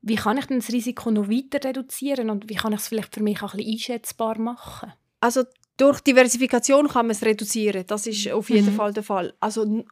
Wie 0.02 0.16
kann 0.16 0.38
ich 0.38 0.46
denn 0.46 0.58
das 0.58 0.72
Risiko 0.72 1.10
noch 1.10 1.28
weiter 1.28 1.68
reduzieren 1.68 2.30
und 2.30 2.48
wie 2.48 2.54
kann 2.54 2.72
ich 2.72 2.80
es 2.80 2.88
vielleicht 2.88 3.14
für 3.14 3.22
mich 3.22 3.42
auch 3.42 3.52
ein 3.52 3.58
bisschen 3.58 3.72
einschätzbar 3.72 4.38
machen? 4.38 4.92
Also 5.20 5.44
durch 5.76 6.00
Diversifikation 6.00 6.88
kann 6.88 7.06
man 7.06 7.12
es 7.12 7.22
reduzieren, 7.22 7.84
das 7.86 8.06
ist 8.06 8.28
auf 8.30 8.50
jeden 8.50 8.72
mhm. 8.72 8.76
Fall 8.76 8.92
der 8.92 9.02
Fall. 9.02 9.34
Also 9.40 9.84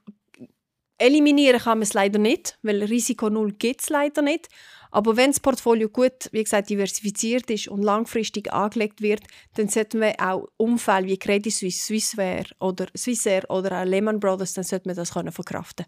eliminieren 0.96 1.60
kann 1.60 1.78
man 1.78 1.82
es 1.82 1.94
leider 1.94 2.18
nicht, 2.18 2.58
weil 2.62 2.82
Risiko 2.82 3.30
null 3.30 3.52
gibt 3.52 3.82
es 3.82 3.90
leider 3.90 4.22
nicht. 4.22 4.48
Aber 4.90 5.16
wenn 5.16 5.30
das 5.30 5.40
Portfolio 5.40 5.88
gut, 5.88 6.28
wie 6.32 6.42
gesagt, 6.42 6.70
diversifiziert 6.70 7.50
ist 7.50 7.68
und 7.68 7.82
langfristig 7.82 8.52
angelegt 8.52 9.02
wird, 9.02 9.22
dann 9.54 9.68
sollten 9.68 10.00
wir 10.00 10.14
auch 10.18 10.48
Umfälle 10.56 11.06
wie 11.06 11.18
Credit 11.18 11.52
Suisse, 11.52 11.84
Swissair 11.84 12.44
oder 12.60 12.86
Swissair 12.96 13.48
oder 13.50 13.80
auch 13.82 13.84
Lehman 13.84 14.20
Brothers, 14.20 14.54
dann 14.54 14.64
sollte 14.64 14.88
man 14.88 14.96
das 14.96 15.12
können 15.12 15.32
verkraften. 15.32 15.86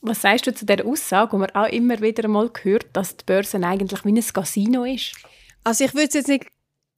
Was 0.00 0.22
sagst 0.22 0.46
du 0.46 0.54
zu 0.54 0.66
der 0.66 0.84
Aussage, 0.84 1.32
wo 1.32 1.38
man 1.38 1.50
auch 1.50 1.68
immer 1.68 2.00
wieder 2.00 2.28
mal 2.28 2.50
hört, 2.62 2.86
dass 2.92 3.16
die 3.16 3.24
Börse 3.24 3.58
eigentlich 3.62 4.04
wie 4.04 4.12
ein 4.12 4.32
Casino 4.32 4.84
ist? 4.84 5.14
Also 5.64 5.84
ich 5.84 5.94
würde 5.94 6.08
es 6.08 6.14
jetzt 6.14 6.28
nicht 6.28 6.46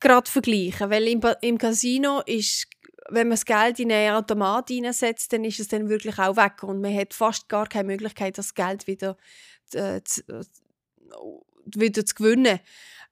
gerade 0.01 0.29
vergleichen, 0.29 0.91
weil 0.91 1.07
im, 1.07 1.21
im 1.41 1.59
Casino 1.59 2.21
ist 2.27 2.67
wenn 3.09 3.29
man 3.29 3.37
das 3.37 3.45
Geld 3.45 3.79
in 3.79 3.93
einen 3.93 4.15
Automat 4.15 4.71
einsetzt, 4.71 5.33
dann 5.33 5.45
ist 5.45 5.61
es 5.61 5.69
dann 5.69 5.89
wirklich 5.89 6.19
auch 6.19 6.37
weg 6.37 6.63
und 6.63 6.81
man 6.81 6.97
hat 6.97 7.15
fast 7.15 7.49
gar 7.49 7.69
keine 7.69 7.87
Möglichkeit, 7.87 8.37
das 8.39 8.55
Geld 8.55 8.87
wieder 8.87 9.17
äh, 9.73 10.01
zu, 10.03 10.23
wieder 11.75 12.05
zu 12.05 12.15
gewinnen. 12.15 12.61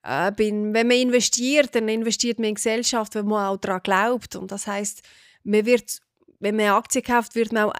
Äh, 0.03 0.31
bin, 0.31 0.73
wenn 0.73 0.87
man 0.87 0.97
investiert, 0.97 1.73
dann 1.73 1.89
investiert 1.89 2.39
man 2.39 2.49
in 2.49 2.55
Gesellschaft, 2.55 3.15
wenn 3.15 3.25
man 3.25 3.47
auch 3.47 3.57
daran 3.57 3.81
glaubt. 3.83 4.35
Und 4.35 4.51
das 4.51 4.67
heißt, 4.67 5.01
man 5.43 5.65
wird, 5.65 5.99
wenn 6.39 6.55
man 6.55 6.65
eine 6.65 6.75
Aktie 6.75 7.01
kauft, 7.01 7.35
wird 7.35 7.51
man 7.51 7.65
auch 7.65 7.73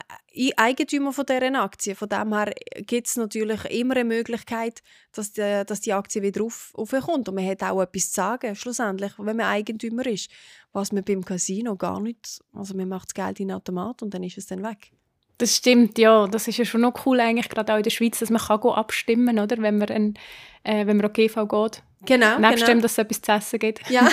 Eigentümer 0.58 1.14
von 1.14 1.26
dieser 1.26 1.62
Aktie. 1.62 1.96
Von 1.96 2.10
dem 2.10 2.34
her 2.34 2.52
gibt 2.78 3.08
es 3.08 3.16
natürlich 3.16 3.64
immer 3.66 3.96
eine 3.96 4.06
Möglichkeit, 4.06 4.82
dass 5.12 5.34
die, 5.34 5.64
dass 5.66 5.82
die 5.82 5.94
Aktie 5.94 6.22
wieder 6.24 6.44
auf, 6.44 6.72
aufkommt. 6.74 7.30
Und 7.30 7.36
man 7.36 7.48
hat 7.48 7.64
auch 7.64 7.82
etwas 7.82 8.10
zu 8.10 8.16
sagen, 8.16 8.56
schlussendlich, 8.56 9.14
wenn 9.18 9.38
man 9.38 9.46
Eigentümer 9.46 10.06
ist. 10.08 10.32
Was 10.74 10.92
man 10.92 11.04
beim 11.04 11.24
Casino 11.24 11.76
gar 11.76 12.02
nicht, 12.02 12.42
also 12.54 12.76
man 12.76 12.90
macht 12.90 13.10
das 13.10 13.14
Geld 13.14 13.40
in 13.40 13.50
den 13.50 13.58
Automat 13.58 14.02
und 14.02 14.14
dann 14.14 14.24
ist 14.24 14.38
es 14.38 14.48
dann 14.48 14.64
weg. 14.64 14.92
Das 15.38 15.56
stimmt, 15.56 15.98
ja. 15.98 16.28
Das 16.28 16.48
ist 16.48 16.58
ja 16.58 16.66
schon 16.66 16.82
noch 16.82 17.06
cool 17.06 17.20
eigentlich, 17.20 17.50
gerade 17.50 17.74
auch 17.74 17.78
in 17.78 17.84
der 17.84 17.90
Schweiz, 17.90 18.20
dass 18.20 18.30
man 18.30 18.42
kann 18.42 18.62
abstimmen 18.62 19.36
kann, 19.36 19.62
wenn 19.62 19.78
man, 19.78 19.90
ein, 19.90 20.14
äh, 20.64 20.86
wenn 20.86 20.98
man 20.98 21.08
an 21.08 21.14
GV 21.14 21.46
geht. 21.46 21.84
Genau, 22.06 22.40
Nebst 22.40 22.58
genau. 22.58 22.68
dem, 22.68 22.82
dass 22.82 22.94
es 22.94 22.98
etwas 23.00 23.22
zu 23.22 23.32
essen 23.32 23.60
gibt. 23.60 23.90
Ja. 23.90 24.08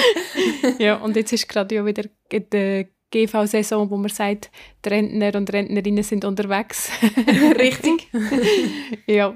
ja, 0.78 0.96
und 0.96 1.16
jetzt 1.16 1.32
ist 1.32 1.48
gerade 1.48 1.74
ja 1.74 1.86
wieder 1.86 2.04
die 2.32 2.88
GV-Saison, 3.14 3.88
wo 3.90 3.96
man 3.96 4.10
sagt, 4.10 4.50
die 4.84 4.88
Rentner 4.88 5.34
und 5.36 5.52
Rentnerinnen 5.52 6.02
sind 6.02 6.24
unterwegs. 6.24 6.90
Richtig. 7.58 8.08
ja. 9.06 9.34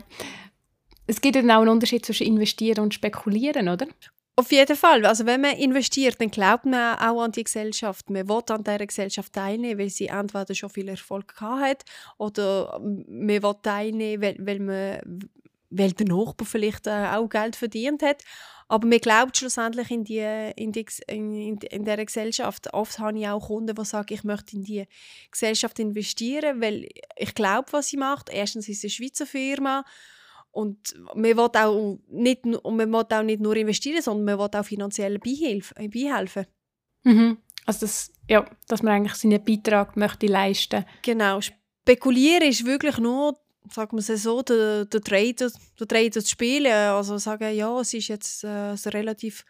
Es 1.06 1.20
gibt 1.20 1.36
dann 1.36 1.50
auch 1.50 1.60
einen 1.60 1.70
Unterschied 1.70 2.04
zwischen 2.04 2.26
investieren 2.26 2.82
und 2.82 2.92
spekulieren, 2.94 3.68
oder? 3.68 3.86
Auf 4.38 4.52
jeden 4.52 4.76
Fall. 4.76 5.04
Also 5.04 5.26
wenn 5.26 5.40
man 5.40 5.56
investiert, 5.56 6.20
dann 6.20 6.30
glaubt 6.30 6.64
man 6.64 6.96
auch 7.00 7.22
an 7.22 7.32
die 7.32 7.42
Gesellschaft. 7.42 8.08
Man 8.08 8.28
will 8.28 8.40
an 8.50 8.62
dieser 8.62 8.86
Gesellschaft 8.86 9.32
teilnehmen, 9.32 9.80
weil 9.80 9.90
sie 9.90 10.06
entweder 10.06 10.54
schon 10.54 10.70
viel 10.70 10.88
Erfolg 10.88 11.34
hat 11.40 11.82
oder 12.18 12.78
man 12.78 13.42
will 13.42 13.54
teilnehmen, 13.60 14.22
weil, 14.22 14.36
weil, 14.38 14.60
man, 14.60 15.28
weil 15.70 15.90
der 15.90 16.06
Nachbar 16.06 16.46
vielleicht 16.46 16.86
äh, 16.86 17.08
auch 17.16 17.28
Geld 17.28 17.56
verdient 17.56 18.00
hat. 18.00 18.22
Aber 18.68 18.86
man 18.86 19.00
glaubt 19.00 19.36
schlussendlich 19.36 19.90
in, 19.90 20.04
die, 20.04 20.52
in, 20.54 20.70
die, 20.70 20.86
in, 21.08 21.56
in 21.56 21.84
dieser 21.84 22.04
Gesellschaft. 22.06 22.72
Oft 22.72 23.00
habe 23.00 23.18
ich 23.18 23.26
auch 23.26 23.44
Kunden, 23.44 23.74
die 23.74 23.84
sagen, 23.84 24.14
ich 24.14 24.22
möchte 24.22 24.54
in 24.54 24.62
diese 24.62 24.86
Gesellschaft 25.32 25.80
investieren, 25.80 26.60
weil 26.60 26.86
ich 27.16 27.34
glaube, 27.34 27.72
was 27.72 27.88
sie 27.88 27.96
macht. 27.96 28.30
Erstens 28.30 28.68
ist 28.68 28.78
es 28.78 28.84
eine 28.84 28.90
Schweizer 28.90 29.26
Firma 29.26 29.84
und 30.50 30.94
man 31.14 31.24
will 31.24 31.38
auch 31.38 31.98
nicht, 32.08 32.44
und 32.44 32.76
man 32.76 32.92
will 32.92 33.04
auch 33.16 33.22
nicht 33.22 33.40
nur 33.40 33.56
investieren, 33.56 34.02
sondern 34.02 34.24
man 34.24 34.38
will 34.38 34.58
auch 34.58 34.64
finanziell 34.64 35.18
beihelfen. 35.18 36.46
Mhm. 37.04 37.38
Also 37.66 37.80
das, 37.80 38.12
ja, 38.28 38.44
dass 38.66 38.82
man 38.82 38.94
eigentlich 38.94 39.14
seinen 39.14 39.44
Beitrag 39.44 39.96
möchte 39.96 40.26
leisten 40.26 40.84
Genau. 41.02 41.40
Spekulieren 41.40 42.48
ist 42.48 42.64
wirklich 42.64 42.98
nur, 42.98 43.38
sagen 43.70 43.96
wir 43.96 43.98
es 43.98 44.22
so, 44.22 44.42
der, 44.42 44.86
der, 44.86 45.00
Trader, 45.00 45.50
der 45.78 45.88
Trader 45.88 46.20
zu 46.20 46.28
spielen. 46.28 46.72
Also 46.72 47.18
sagen, 47.18 47.54
ja, 47.54 47.78
es 47.80 47.94
ist 47.94 48.08
jetzt 48.08 48.44
äh, 48.44 48.74
relativ 48.88 49.44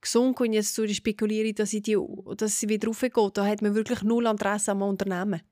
gesunken 0.00 0.44
und 0.44 0.52
jetzt 0.52 0.80
spekuliere 0.94 1.48
ich, 1.48 1.54
dass, 1.54 1.72
ich 1.72 1.82
die, 1.82 1.98
dass 2.36 2.58
sie 2.58 2.68
wieder 2.68 2.88
raufgeht. 2.88 3.14
Da 3.34 3.46
hat 3.46 3.62
man 3.62 3.74
wirklich 3.74 4.02
null 4.02 4.26
Interesse 4.26 4.72
am 4.72 4.82
Unternehmen. 4.82 5.42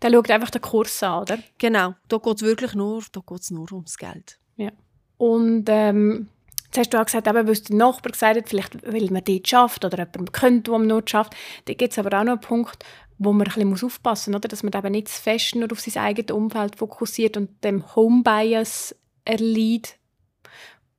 Da 0.00 0.10
schaut 0.10 0.30
einfach 0.30 0.50
den 0.50 0.62
Kurs 0.62 1.02
an, 1.02 1.22
oder? 1.22 1.38
Genau, 1.58 1.94
da 2.08 2.18
geht 2.18 2.36
es 2.36 2.42
wirklich 2.42 2.74
nur, 2.74 3.02
da 3.12 3.20
geht's 3.26 3.50
nur 3.50 3.72
ums 3.72 3.96
Geld. 3.96 4.38
Ja. 4.56 4.70
Und 5.18 5.64
ähm, 5.68 6.28
jetzt 6.66 6.78
hast 6.78 6.94
du 6.94 7.00
auch 7.00 7.06
gesagt, 7.06 7.26
eben, 7.26 7.46
weil 7.46 7.54
der 7.54 7.76
Nachbar 7.76 8.12
gesagt 8.12 8.36
hat, 8.36 8.48
vielleicht 8.48 8.92
weil 8.92 9.10
man 9.10 9.24
dort 9.24 9.48
schafft 9.48 9.84
oder 9.84 9.98
jemand 9.98 10.32
könnte, 10.32 10.70
wo 10.70 10.78
man 10.78 10.88
nur 10.88 11.02
schafft. 11.06 11.34
Da 11.64 11.74
gibt 11.74 11.92
es 11.92 11.98
aber 11.98 12.18
auch 12.18 12.24
noch 12.24 12.32
einen 12.32 12.40
Punkt, 12.40 12.84
wo 13.18 13.32
man 13.32 13.46
ein 13.46 13.70
bisschen 13.70 13.86
aufpassen 13.86 14.32
muss, 14.32 14.38
oder? 14.38 14.48
dass 14.48 14.62
man 14.62 14.72
eben 14.72 14.92
nicht 14.92 15.08
zu 15.08 15.20
fest 15.20 15.54
nur 15.54 15.70
auf 15.70 15.80
sein 15.80 16.02
eigenes 16.02 16.32
Umfeld 16.32 16.76
fokussiert 16.76 17.36
und 17.36 17.62
dem 17.62 17.94
Home-Bias 17.94 18.96
erleidet. 19.24 19.96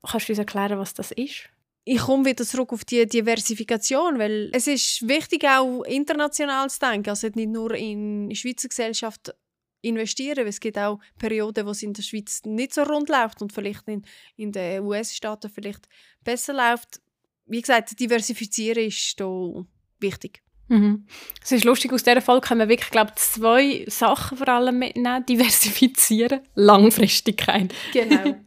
Kannst 0.06 0.28
du 0.28 0.32
uns 0.32 0.40
erklären, 0.40 0.80
was 0.80 0.94
das 0.94 1.12
ist? 1.12 1.50
Ich 1.86 2.00
komme 2.00 2.26
wieder 2.26 2.46
zurück 2.46 2.72
auf 2.72 2.86
die 2.86 3.06
Diversifikation, 3.06 4.18
weil 4.18 4.50
es 4.54 4.68
ist 4.68 5.08
wichtig, 5.08 5.46
auch 5.46 5.84
international 5.84 6.70
zu 6.70 6.80
denken. 6.80 7.10
Also 7.10 7.28
nicht 7.28 7.50
nur 7.50 7.74
in 7.76 8.30
die 8.30 8.36
Schweizer 8.36 8.70
Gesellschaft 8.70 9.34
investieren, 9.82 10.38
weil 10.38 10.48
es 10.48 10.62
gibt 10.62 10.78
auch 10.78 11.00
Perioden, 11.20 11.66
wo 11.66 11.72
es 11.72 11.84
in 11.84 11.94
der 11.94 12.04
Schweiz 12.04 12.42
nicht 12.46 12.74
so 12.74 12.84
rund 12.84 13.10
läuft 13.10 13.42
und 13.42 13.52
vielleicht 13.52 13.88
in, 13.88 14.04
in 14.38 14.52
den 14.52 14.84
US-Staaten 14.84 15.50
vielleicht 15.50 15.88
besser 16.24 16.54
läuft. 16.54 17.02
Wie 17.46 17.62
gesagt, 17.62 18.00
diversifizieren 18.00 18.86
ist 18.86 19.20
da 19.20 19.66
wichtig. 20.00 20.42
Mhm. 20.70 21.06
Es 21.44 21.52
ist 21.52 21.66
lustig, 21.66 21.92
aus 21.92 22.04
dieser 22.04 22.22
Folge 22.22 22.48
können 22.48 22.62
wir 22.62 22.70
wirklich, 22.70 22.90
glaube 22.90 23.12
zwei 23.16 23.84
Sachen 23.88 24.38
vor 24.38 24.48
allem 24.48 24.80
mitnehmen. 24.80 25.26
Diversifizieren, 25.26 26.40
Langfristigkeit. 26.56 27.74
Genau. 27.92 28.38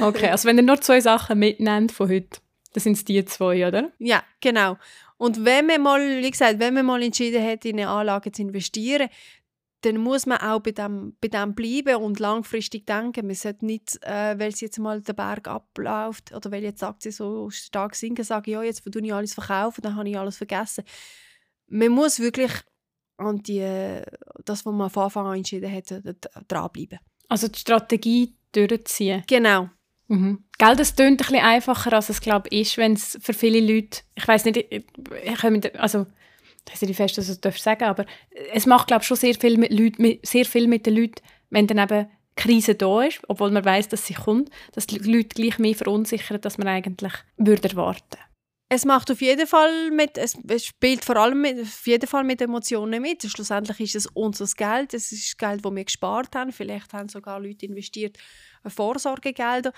okay, 0.02 0.28
also 0.28 0.48
wenn 0.48 0.56
ihr 0.56 0.62
nur 0.62 0.80
zwei 0.80 1.00
Sachen 1.00 1.40
mitnehmt 1.40 1.90
von 1.90 2.08
heute, 2.08 2.38
das 2.74 2.82
sind 2.82 3.08
die 3.08 3.24
zwei, 3.24 3.66
oder? 3.66 3.92
Ja, 3.98 4.22
genau. 4.40 4.76
Und 5.16 5.44
wenn 5.44 5.66
man 5.66 5.80
mal, 5.80 6.22
wie 6.22 6.30
gesagt, 6.30 6.58
wenn 6.58 6.74
man 6.74 6.84
mal 6.84 7.02
entschieden 7.02 7.42
hat, 7.42 7.64
in 7.64 7.78
eine 7.78 7.88
Anlage 7.88 8.32
zu 8.32 8.42
investieren, 8.42 9.08
dann 9.82 9.98
muss 9.98 10.26
man 10.26 10.38
auch 10.38 10.60
bei 10.60 10.72
dem, 10.72 11.14
bei 11.20 11.28
dem 11.28 11.54
bleiben 11.54 12.02
und 12.02 12.18
langfristig 12.18 12.86
denken. 12.86 13.26
Man 13.26 13.36
sollte 13.36 13.64
nicht, 13.64 14.02
äh, 14.02 14.38
weil 14.38 14.48
es 14.48 14.60
jetzt 14.60 14.78
mal 14.78 15.00
der 15.00 15.12
Berg 15.12 15.46
abläuft 15.46 16.34
oder 16.34 16.50
weil 16.50 16.64
jetzt 16.64 16.82
Aktien 16.82 17.12
so 17.12 17.48
stark 17.50 17.94
sinken, 17.94 18.24
sagen, 18.24 18.50
ja, 18.50 18.62
jetzt 18.62 18.82
tue 18.90 19.02
ich 19.02 19.14
alles 19.14 19.34
verkaufen, 19.34 19.82
dann 19.82 19.94
habe 19.94 20.08
ich 20.08 20.18
alles 20.18 20.36
vergessen. 20.36 20.84
Man 21.68 21.90
muss 21.90 22.18
wirklich 22.18 22.50
an 23.18 23.38
die, 23.42 24.00
das, 24.44 24.66
was 24.66 24.74
man 24.74 24.90
von 24.90 25.04
Anfang 25.04 25.26
an 25.26 25.36
entschieden 25.36 25.70
hat, 25.70 25.94
dranbleiben. 26.48 26.98
Also 27.28 27.46
die 27.48 27.58
Strategie 27.58 28.34
durchziehen. 28.52 29.22
Genau. 29.28 29.68
Mhm. 30.08 30.44
Gell, 30.58 30.76
das 30.76 30.94
klingt 30.94 31.12
ein 31.12 31.16
bisschen 31.16 31.44
einfacher, 31.44 31.92
als 31.92 32.08
es 32.08 32.20
glaube 32.20 32.48
ist, 32.50 32.76
wenn 32.76 32.92
es 32.92 33.18
für 33.22 33.32
viele 33.32 33.60
Leute, 33.60 34.02
ich 34.14 34.28
weiß 34.28 34.44
nicht, 34.44 34.56
ich, 34.58 34.84
ich, 35.24 35.44
also 35.80 36.06
ich 36.66 36.72
weiß 36.72 36.82
nicht, 36.82 36.96
fest 36.96 37.18
das 37.18 37.56
ich 37.56 37.62
sagen 37.62 37.84
aber 37.84 38.06
es 38.52 38.66
macht 38.66 38.88
glaube 38.88 39.04
schon 39.04 39.16
sehr 39.16 39.34
viel 39.34 39.58
mit, 39.58 39.72
Leuten, 39.72 40.18
sehr 40.22 40.44
viel 40.44 40.66
mit 40.66 40.86
den 40.86 40.96
Leuten, 40.96 41.22
wenn 41.50 41.66
dann 41.66 41.78
eben 41.78 42.08
Krise 42.36 42.74
da 42.74 43.02
ist, 43.02 43.20
obwohl 43.28 43.50
man 43.50 43.64
weiß, 43.64 43.88
dass 43.88 44.06
sie 44.06 44.14
kommt, 44.14 44.50
dass 44.72 44.86
die 44.86 44.98
Leute 44.98 45.28
gleich 45.28 45.58
mehr 45.58 45.74
verunsichern, 45.74 46.40
dass 46.40 46.58
man 46.58 46.68
eigentlich 46.68 47.12
würde 47.36 47.68
erwarten. 47.68 48.18
Es 48.70 48.84
macht 48.84 49.10
auf 49.10 49.20
jeden 49.20 49.46
Fall 49.46 49.90
mit, 49.90 50.18
es, 50.18 50.36
spielt 50.64 51.04
vor 51.04 51.16
allem 51.16 51.42
mit, 51.42 51.60
auf 51.60 51.86
jeden 51.86 52.08
Fall 52.08 52.24
mit 52.24 52.40
Emotionen 52.40 53.02
mit. 53.02 53.22
Schlussendlich 53.22 53.78
ist 53.80 53.94
es 53.94 54.06
unser 54.06 54.46
Geld, 54.46 54.94
es 54.94 55.12
ist 55.12 55.38
Geld, 55.38 55.64
das 55.64 55.72
wir 55.72 55.84
gespart 55.84 56.34
haben. 56.34 56.50
Vielleicht 56.50 56.92
haben 56.92 57.08
sogar 57.08 57.38
Leute 57.38 57.66
investiert 57.66 58.18
Vorsorgegelder. 58.70 59.72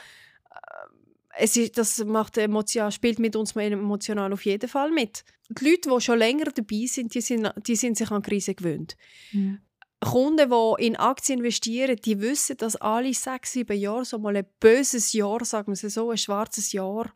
es 1.39 1.57
ist, 1.57 1.77
das 1.79 2.05
macht 2.05 2.39
emotion, 2.39 2.91
spielt 2.91 3.19
mit 3.19 3.37
uns 3.37 3.55
emotional 3.55 4.33
auf 4.33 4.45
jeden 4.45 4.69
Fall 4.69 4.91
mit. 4.91 5.25
Die 5.51 5.71
Leute, 5.71 5.91
die 5.91 6.01
schon 6.01 6.19
länger 6.19 6.47
dabei 6.47 6.87
sind, 6.87 7.15
die 7.15 7.21
sind, 7.21 7.53
die 7.67 7.77
sind 7.77 7.97
sich 7.97 8.11
an 8.11 8.23
Krise 8.23 8.55
gewöhnt. 8.55 8.97
Mhm. 9.33 9.61
Kunden, 10.01 10.51
die 10.51 10.87
in 10.87 10.97
Aktien 10.97 11.39
investieren, 11.39 11.97
die 11.97 12.21
wissen, 12.21 12.57
dass 12.59 12.77
alle 12.77 13.15
sechs, 13.15 13.53
sieben 13.53 13.79
Jahre 13.79 14.05
so 14.05 14.19
mal 14.19 14.37
ein 14.37 14.47
böses 14.61 15.13
Jahr, 15.13 15.45
sagen 15.45 15.75
wir 15.75 15.91
so, 15.91 16.11
ein 16.11 16.19
schwarzes 16.19 16.73
Jahr 16.73 17.13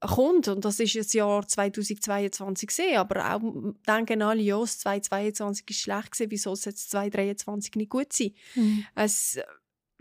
kommt. 0.00 0.48
Und 0.48 0.64
das 0.64 0.78
ist 0.80 0.94
das 0.94 1.12
Jahr 1.12 1.46
2022 1.46 2.68
gesehen. 2.68 2.96
Aber 2.98 3.34
auch 3.34 3.40
denken 3.88 4.22
alle, 4.22 4.42
ja, 4.42 4.62
2022 4.62 5.70
ist 5.70 5.80
schlecht 5.80 6.12
gewesen, 6.12 6.30
wieso 6.30 6.54
soll 6.54 6.72
es 6.74 6.88
2023 6.88 7.74
nicht 7.76 7.90
gut 7.90 8.12
sein? 8.12 8.32
Mhm. 8.54 8.84
Es, 8.94 9.38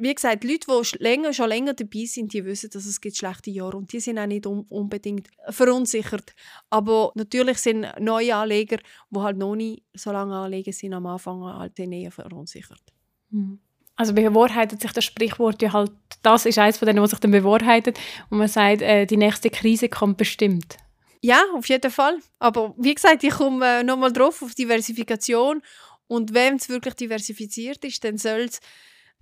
wie 0.01 0.15
gesagt, 0.15 0.43
Leute, 0.43 0.67
die 0.67 0.97
länger, 1.03 1.31
schon 1.31 1.49
länger 1.49 1.73
dabei 1.73 2.05
sind, 2.05 2.33
die 2.33 2.43
wissen, 2.43 2.71
dass 2.71 2.85
es 2.85 2.99
gibt 2.99 3.17
schlechte 3.17 3.51
Jahre 3.51 3.77
und 3.77 3.93
die 3.93 3.99
sind 3.99 4.17
auch 4.17 4.25
nicht 4.25 4.47
un 4.47 4.65
unbedingt 4.67 5.27
verunsichert. 5.49 6.33
Aber 6.71 7.11
natürlich 7.13 7.59
sind 7.59 7.85
neue 7.99 8.35
Anleger, 8.35 8.77
die 9.11 9.19
halt 9.19 9.37
noch 9.37 9.55
nicht 9.55 9.83
so 9.93 10.11
lange 10.11 10.35
anlegen 10.35 10.73
sind, 10.73 10.93
am 10.93 11.05
Anfang 11.05 11.43
halt 11.43 11.77
eher 11.79 12.11
verunsichert. 12.11 12.81
Mhm. 13.29 13.59
Also 13.95 14.13
bewahrheitet 14.13 14.81
sich 14.81 14.91
das 14.91 15.05
Sprichwort 15.05 15.61
ja 15.61 15.71
halt, 15.71 15.91
das 16.23 16.47
ist 16.47 16.57
eines 16.57 16.79
von 16.79 16.87
denen, 16.87 17.03
was 17.03 17.11
sich 17.11 17.19
dann 17.19 17.29
bewahrheitet 17.29 17.99
und 18.31 18.39
man 18.39 18.47
sagt, 18.47 18.81
äh, 18.81 19.05
die 19.05 19.17
nächste 19.17 19.51
Krise 19.51 19.89
kommt 19.89 20.17
bestimmt. 20.17 20.77
Ja, 21.21 21.43
auf 21.53 21.69
jeden 21.69 21.91
Fall. 21.91 22.17
Aber 22.39 22.73
wie 22.79 22.95
gesagt, 22.95 23.23
ich 23.23 23.29
komme 23.29 23.81
äh, 23.81 23.83
nochmal 23.83 24.11
drauf 24.11 24.41
auf 24.41 24.55
Diversifikation 24.55 25.61
und 26.07 26.33
wenn 26.33 26.55
es 26.55 26.67
wirklich 26.67 26.95
diversifiziert 26.95 27.85
ist, 27.85 28.03
dann 28.03 28.17
soll 28.17 28.41
es 28.41 28.59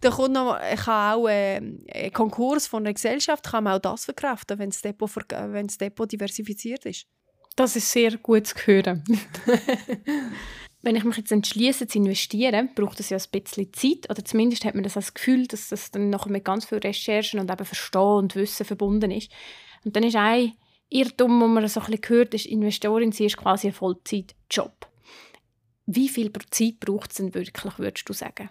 dann 0.01 0.13
kommt 0.13 0.33
noch, 0.33 0.57
kann 0.83 1.13
auch 1.13 1.27
äh, 1.27 1.57
ein 1.57 2.13
Konkurs 2.13 2.67
von 2.67 2.83
einer 2.83 2.93
Gesellschaft 2.93 3.45
kann 3.45 3.65
man 3.65 3.73
auch 3.73 3.81
das 3.81 4.05
verkraften, 4.05 4.59
wenn 4.59 4.69
das 4.69 4.81
Depot, 4.81 5.11
wenn 5.29 5.67
das 5.67 5.77
Depot 5.77 6.11
diversifiziert 6.11 6.85
ist. 6.85 7.05
Das 7.55 7.75
ist 7.75 7.91
sehr 7.91 8.17
gut 8.17 8.47
zu 8.47 8.55
hören. 8.65 9.03
wenn 10.81 10.95
ich 10.95 11.03
mich 11.03 11.17
jetzt 11.17 11.31
entschließe 11.31 11.87
zu 11.87 11.97
investieren, 11.97 12.69
braucht 12.73 12.99
es 12.99 13.09
ja 13.09 13.17
ein 13.17 13.41
bisschen 13.41 13.73
Zeit 13.73 14.09
oder 14.09 14.23
zumindest 14.23 14.63
hat 14.63 14.75
man 14.75 14.83
das, 14.83 14.93
das 14.93 15.13
Gefühl, 15.13 15.45
dass 15.47 15.69
das 15.69 15.91
dann 15.91 16.09
noch 16.09 16.25
mit 16.27 16.45
ganz 16.45 16.65
viel 16.65 16.77
Recherchen 16.77 17.39
und 17.39 17.51
eben 17.51 17.65
Verstehen 17.65 18.01
und 18.01 18.35
Wissen 18.35 18.65
verbunden 18.65 19.11
ist. 19.11 19.29
Und 19.83 19.95
dann 19.95 20.03
ist 20.03 20.15
ein 20.15 20.53
Irrtum, 20.89 21.41
wo 21.41 21.47
man 21.47 21.67
so 21.67 21.81
ein 21.81 21.87
bisschen 21.87 22.09
hört, 22.09 22.33
ist, 22.33 22.45
Investorin 22.45 23.11
sie 23.11 23.25
ist 23.25 23.37
quasi 23.37 23.67
ein 23.67 23.73
Vollzeitjob. 23.73 24.87
Wie 25.85 26.07
viel 26.07 26.31
Zeit 26.51 26.79
braucht 26.79 27.11
es 27.11 27.17
denn 27.17 27.33
wirklich, 27.33 27.77
würdest 27.77 28.07
du 28.07 28.13
sagen? 28.13 28.49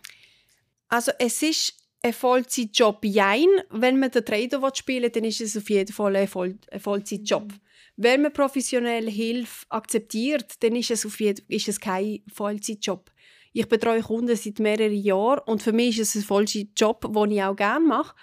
Also 0.88 1.12
es 1.18 1.42
ist 1.42 1.74
ein 2.02 2.12
Vollzeitjob, 2.12 3.04
jein. 3.04 3.48
Wenn 3.70 3.98
man 3.98 4.10
den 4.10 4.24
Trader 4.24 4.70
spielen 4.74 5.02
will, 5.04 5.10
dann 5.10 5.24
ist 5.24 5.40
es 5.40 5.56
auf 5.56 5.68
jeden 5.68 5.92
Fall 5.92 6.16
ein, 6.16 6.28
Voll 6.28 6.58
ein 6.70 6.80
Vollzeitjob. 6.80 7.44
Mhm. 7.44 7.60
Wenn 7.96 8.22
man 8.22 8.32
professionelle 8.32 9.10
Hilfe 9.10 9.66
akzeptiert, 9.70 10.62
dann 10.62 10.76
ist 10.76 10.90
es, 10.90 11.04
auf 11.04 11.18
jeden, 11.20 11.44
ist 11.48 11.68
es 11.68 11.80
kein 11.80 12.20
Vollzeitjob. 12.32 13.10
Ich 13.52 13.68
betreue 13.68 14.02
Kunden 14.02 14.36
seit 14.36 14.60
mehreren 14.60 14.94
Jahren 14.94 15.40
und 15.46 15.62
für 15.62 15.72
mich 15.72 15.98
ist 15.98 16.14
es 16.14 16.22
ein 16.22 16.26
Vollzeitjob, 16.26 17.12
den 17.12 17.30
ich 17.32 17.42
auch 17.42 17.56
gerne 17.56 17.84
mache. 17.84 18.14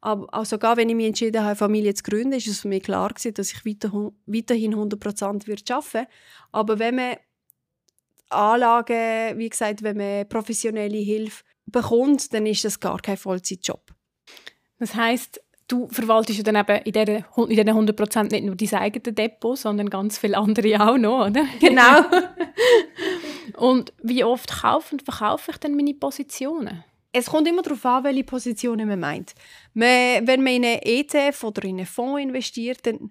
Aber 0.00 0.28
auch 0.32 0.44
sogar 0.44 0.76
wenn 0.76 0.88
ich 0.90 0.94
mich 0.94 1.06
entschieden 1.06 1.40
habe, 1.40 1.48
eine 1.48 1.56
Familie 1.56 1.94
zu 1.94 2.04
gründen, 2.04 2.34
ist 2.34 2.46
es 2.46 2.60
für 2.60 2.68
mich 2.68 2.82
klar 2.82 3.08
gewesen, 3.08 3.34
dass 3.34 3.52
ich 3.52 3.64
weiter, 3.64 3.90
weiterhin 4.26 4.74
100% 4.74 5.24
arbeiten 5.24 5.46
werde. 5.46 6.08
Aber 6.52 6.78
wenn 6.78 6.94
man 6.94 7.16
Anlagen, 8.28 9.38
wie 9.38 9.48
gesagt, 9.48 9.82
wenn 9.82 9.96
man 9.96 10.28
professionelle 10.28 10.98
Hilfe 10.98 11.42
bekommt, 11.66 12.32
dann 12.32 12.46
ist 12.46 12.64
das 12.64 12.80
gar 12.80 13.00
kein 13.00 13.16
Vollzeitjob. 13.16 13.82
Das 14.78 14.94
heißt, 14.94 15.40
du 15.68 15.88
verwaltest 15.88 16.38
ja 16.38 16.44
dann 16.44 16.56
eben 16.56 16.82
in 16.84 16.92
diesen, 16.92 17.24
in 17.36 17.48
diesen 17.48 17.68
100 17.68 18.32
nicht 18.32 18.44
nur 18.44 18.56
dein 18.56 18.74
eigenes 18.74 19.14
Depot, 19.14 19.58
sondern 19.58 19.90
ganz 19.90 20.18
viele 20.18 20.36
andere 20.36 20.80
auch 20.80 20.98
noch, 20.98 21.26
oder? 21.26 21.44
Genau. 21.60 22.04
und 23.56 23.92
wie 24.02 24.24
oft 24.24 24.50
kaufe 24.50 24.94
und 24.94 25.02
verkaufe 25.02 25.52
ich 25.52 25.58
dann 25.58 25.74
meine 25.74 25.94
Positionen? 25.94 26.84
Es 27.12 27.26
kommt 27.26 27.46
immer 27.46 27.62
darauf 27.62 27.84
an, 27.86 28.04
welche 28.04 28.24
Positionen 28.24 28.88
man 28.88 28.98
meint. 28.98 29.34
Man, 29.72 30.26
wenn 30.26 30.42
man 30.42 30.54
in 30.54 30.64
einen 30.64 30.80
ETF 30.82 31.44
oder 31.44 31.64
in 31.64 31.76
einen 31.76 31.86
Fonds 31.86 32.20
investiert, 32.20 32.84
dann, 32.84 33.10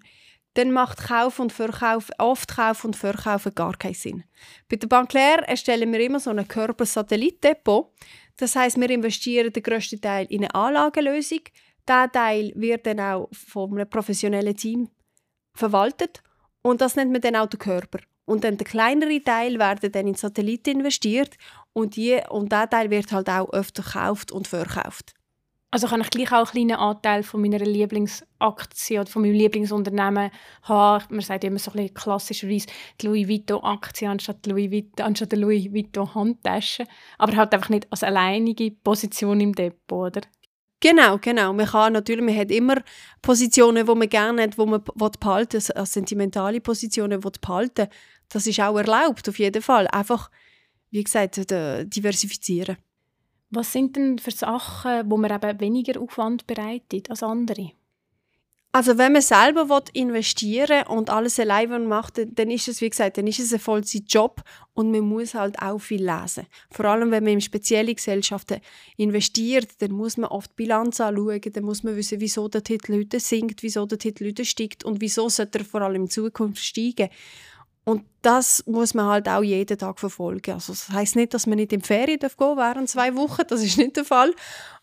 dann 0.52 0.72
macht 0.72 0.98
Kauf 0.98 1.38
und 1.38 1.52
Verkauf, 1.52 2.10
oft 2.18 2.54
Kauf 2.54 2.84
und 2.84 2.96
Verkaufen 2.96 3.54
gar 3.54 3.74
keinen 3.78 3.94
Sinn. 3.94 4.24
Bei 4.68 4.76
der 4.76 4.88
Bank 4.88 5.14
Leer 5.14 5.38
erstellen 5.48 5.90
wir 5.90 6.00
immer 6.00 6.20
so 6.20 6.28
ein 6.28 6.46
Körpersatellitdepot. 6.46 7.92
Das 8.36 8.56
heißt, 8.56 8.78
wir 8.78 8.90
investieren 8.90 9.52
den 9.52 9.62
grössten 9.62 10.00
Teil 10.00 10.26
in 10.28 10.44
eine 10.44 10.54
Anlagelösung. 10.54 11.40
Dieser 11.88 12.10
Teil 12.10 12.52
wird 12.56 12.86
dann 12.86 13.00
auch 13.00 13.28
von 13.32 13.72
einem 13.72 13.88
professionellen 13.88 14.56
Team 14.56 14.88
verwaltet 15.54 16.22
und 16.62 16.80
das 16.80 16.96
nennt 16.96 17.12
man 17.12 17.20
dann 17.20 17.36
auch 17.36 17.46
den 17.46 17.58
Körper. 17.58 17.98
Und 18.24 18.42
dann 18.42 18.56
der 18.56 18.66
kleinere 18.66 19.22
Teil 19.22 19.58
werden 19.58 19.92
dann 19.92 20.06
in 20.06 20.14
Satelliten 20.14 20.78
investiert 20.78 21.36
und, 21.74 21.96
die, 21.96 22.20
und 22.30 22.50
dieser 22.50 22.70
Teil 22.70 22.90
wird 22.90 23.12
halt 23.12 23.28
auch 23.28 23.52
öfter 23.52 23.82
gekauft 23.82 24.32
und 24.32 24.48
verkauft. 24.48 25.14
Also 25.74 25.88
kann 25.88 26.02
ich 26.02 26.10
gleich 26.10 26.30
auch 26.30 26.54
einen 26.54 26.68
kleinen 26.68 26.76
Anteil 26.76 27.24
von 27.24 27.40
meiner 27.40 27.58
Lieblingsaktie 27.58 29.00
oder 29.00 29.10
von 29.10 29.22
meinem 29.22 29.34
Lieblingsunternehmen 29.34 30.30
haben. 30.62 31.04
Man 31.08 31.20
sagt 31.20 31.42
immer 31.42 31.58
so 31.58 31.72
ein 31.72 31.78
bisschen 31.78 31.94
klassischerweise 31.94 32.68
die 33.00 33.06
Louis 33.08 33.26
Vuitton-Aktie 33.26 34.08
anstatt, 34.08 34.46
Louis 34.46 34.84
anstatt 35.00 35.32
der 35.32 35.40
Louis 35.40 35.72
Vuitton-Handtasche. 35.72 36.84
Aber 37.18 37.34
halt 37.34 37.52
einfach 37.52 37.70
nicht 37.70 37.88
als 37.90 38.04
alleinige 38.04 38.70
Position 38.70 39.40
im 39.40 39.52
Depot, 39.52 40.16
oder? 40.16 40.20
Genau, 40.78 41.18
genau. 41.18 41.52
Man 41.52 41.66
kann 41.66 41.94
natürlich, 41.94 42.24
man 42.24 42.36
hat 42.36 42.52
immer 42.52 42.76
Positionen, 43.20 43.84
die 43.84 43.94
man 43.96 44.08
gerne 44.08 44.42
hat, 44.44 44.56
die 44.56 44.64
man 44.64 44.80
behalten 44.80 45.54
will, 45.54 45.72
also 45.74 45.84
sentimentale 45.92 46.60
Positionen, 46.60 47.20
die 47.20 47.24
man 47.24 47.32
behalten 47.40 47.88
Das 48.28 48.46
ist 48.46 48.60
auch 48.60 48.76
erlaubt, 48.76 49.28
auf 49.28 49.40
jeden 49.40 49.60
Fall. 49.60 49.88
Einfach, 49.88 50.30
wie 50.90 51.02
gesagt, 51.02 51.36
diversifizieren. 51.36 52.76
Was 53.54 53.72
sind 53.72 53.94
denn 53.94 54.18
für 54.18 54.32
Sachen, 54.32 55.08
wo 55.08 55.16
man 55.16 55.30
eben 55.30 55.60
weniger 55.60 56.00
Aufwand 56.00 56.46
bereitet 56.46 57.08
als 57.08 57.22
andere? 57.22 57.70
Also 58.72 58.98
wenn 58.98 59.12
man 59.12 59.22
selber 59.22 59.84
investieren 59.92 60.84
will 60.88 60.96
und 60.96 61.08
alles 61.08 61.38
alleine 61.38 61.78
macht, 61.78 62.18
dann 62.18 62.50
ist 62.50 62.66
es, 62.66 62.80
wie 62.80 62.90
gesagt, 62.90 63.16
dann 63.16 63.28
ist 63.28 63.38
es 63.38 63.52
ein 63.52 63.60
Vollzeitjob 63.60 64.42
und 64.72 64.90
man 64.90 65.02
muss 65.02 65.34
halt 65.34 65.56
auch 65.62 65.78
viel 65.78 66.04
lesen. 66.04 66.48
Vor 66.72 66.86
allem, 66.86 67.12
wenn 67.12 67.22
man 67.22 67.34
in 67.34 67.40
spezielle 67.40 67.94
Gesellschaften 67.94 68.60
investiert, 68.96 69.80
dann 69.80 69.92
muss 69.92 70.16
man 70.16 70.30
oft 70.30 70.56
Bilanz 70.56 71.00
anschauen, 71.00 71.40
dann 71.52 71.62
muss 71.62 71.84
man 71.84 71.94
wissen, 71.94 72.18
wieso 72.18 72.48
der 72.48 72.64
Titel 72.64 72.98
heute 72.98 73.20
sinkt, 73.20 73.62
wieso 73.62 73.86
der 73.86 73.98
Titel 73.98 74.26
heute 74.26 74.44
steigt 74.44 74.82
und 74.82 75.00
wieso 75.00 75.28
sollte 75.28 75.60
er 75.60 75.64
vor 75.64 75.82
allem 75.82 76.02
in 76.02 76.10
Zukunft 76.10 76.64
steigen. 76.64 77.10
Und 77.84 78.04
das 78.22 78.64
muss 78.66 78.94
man 78.94 79.06
halt 79.06 79.28
auch 79.28 79.42
jeden 79.42 79.76
Tag 79.76 79.98
verfolgen. 79.98 80.52
Also 80.52 80.72
das 80.72 80.88
heißt 80.88 81.16
nicht, 81.16 81.34
dass 81.34 81.46
man 81.46 81.56
nicht 81.56 81.72
in 81.72 81.80
die 81.80 81.86
Ferien 81.86 82.18
gehen 82.18 82.30
darf 82.38 82.56
während 82.56 82.88
zwei 82.88 83.14
Wochen, 83.14 83.42
das 83.46 83.62
ist 83.62 83.76
nicht 83.76 83.96
der 83.96 84.04
Fall. 84.04 84.34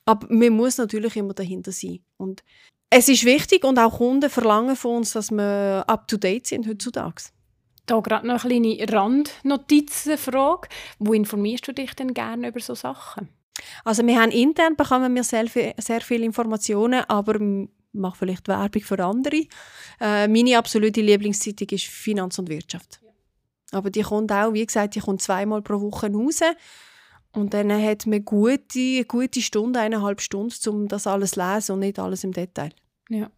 Aber 0.05 0.27
man 0.29 0.53
muss 0.53 0.77
natürlich 0.77 1.15
immer 1.15 1.33
dahinter 1.33 1.71
sein. 1.71 1.99
Und 2.17 2.43
es 2.91 3.09
ist 3.09 3.25
wichtig 3.25 3.63
und 3.63 3.79
auch 3.79 3.97
Kunden 3.97 4.29
verlangen 4.29 4.75
von 4.75 4.97
uns, 4.97 5.13
dass 5.13 5.31
wir 5.31 5.83
up-to-date 5.87 6.45
sind 6.45 6.67
heutzutage. 6.67 7.23
Da 7.85 7.99
gerade 7.99 8.27
noch 8.27 8.45
eine 8.45 8.59
kleine 8.59 8.91
Randnotizenfrage. 8.91 10.69
Wo 10.99 11.13
informierst 11.13 11.67
du 11.67 11.73
dich 11.73 11.95
denn 11.95 12.13
gerne 12.13 12.49
über 12.49 12.59
so 12.59 12.75
Sachen? 12.75 13.29
Also 13.83 14.05
wir 14.05 14.19
haben 14.19 14.31
intern 14.31 14.75
bekommen 14.75 15.15
wir 15.15 15.23
sehr, 15.23 15.47
viel, 15.47 15.73
sehr 15.77 16.01
viele 16.01 16.25
Informationen, 16.25 17.03
aber 17.07 17.39
mache 17.93 18.17
vielleicht 18.17 18.47
Werbung 18.47 18.81
für 18.81 19.03
andere. 19.03 19.47
Äh, 19.99 20.27
meine 20.27 20.57
absolute 20.57 21.01
Lieblingszeitung 21.01 21.69
ist 21.69 21.85
Finanz 21.85 22.39
und 22.39 22.49
Wirtschaft. 22.49 23.01
Aber 23.71 23.89
die 23.89 24.01
kommt 24.01 24.31
auch, 24.31 24.53
wie 24.53 24.65
gesagt, 24.65 24.95
die 24.95 24.99
kommt 24.99 25.21
zweimal 25.21 25.61
pro 25.61 25.79
Woche 25.79 26.11
raus. 26.11 26.41
Und 27.33 27.53
dann 27.53 27.71
hat 27.71 28.05
man 28.05 28.25
gute, 28.25 28.79
eine 28.79 29.05
gute 29.05 29.41
Stunde, 29.41 29.79
eineinhalb 29.79 30.19
Stunden, 30.21 30.69
um 30.69 30.87
das 30.87 31.07
alles 31.07 31.31
zu 31.31 31.41
lesen 31.41 31.73
und 31.73 31.79
nicht 31.79 31.97
alles 31.97 32.23
im 32.23 32.33
Detail. 32.33 32.71
Ja. 33.09 33.31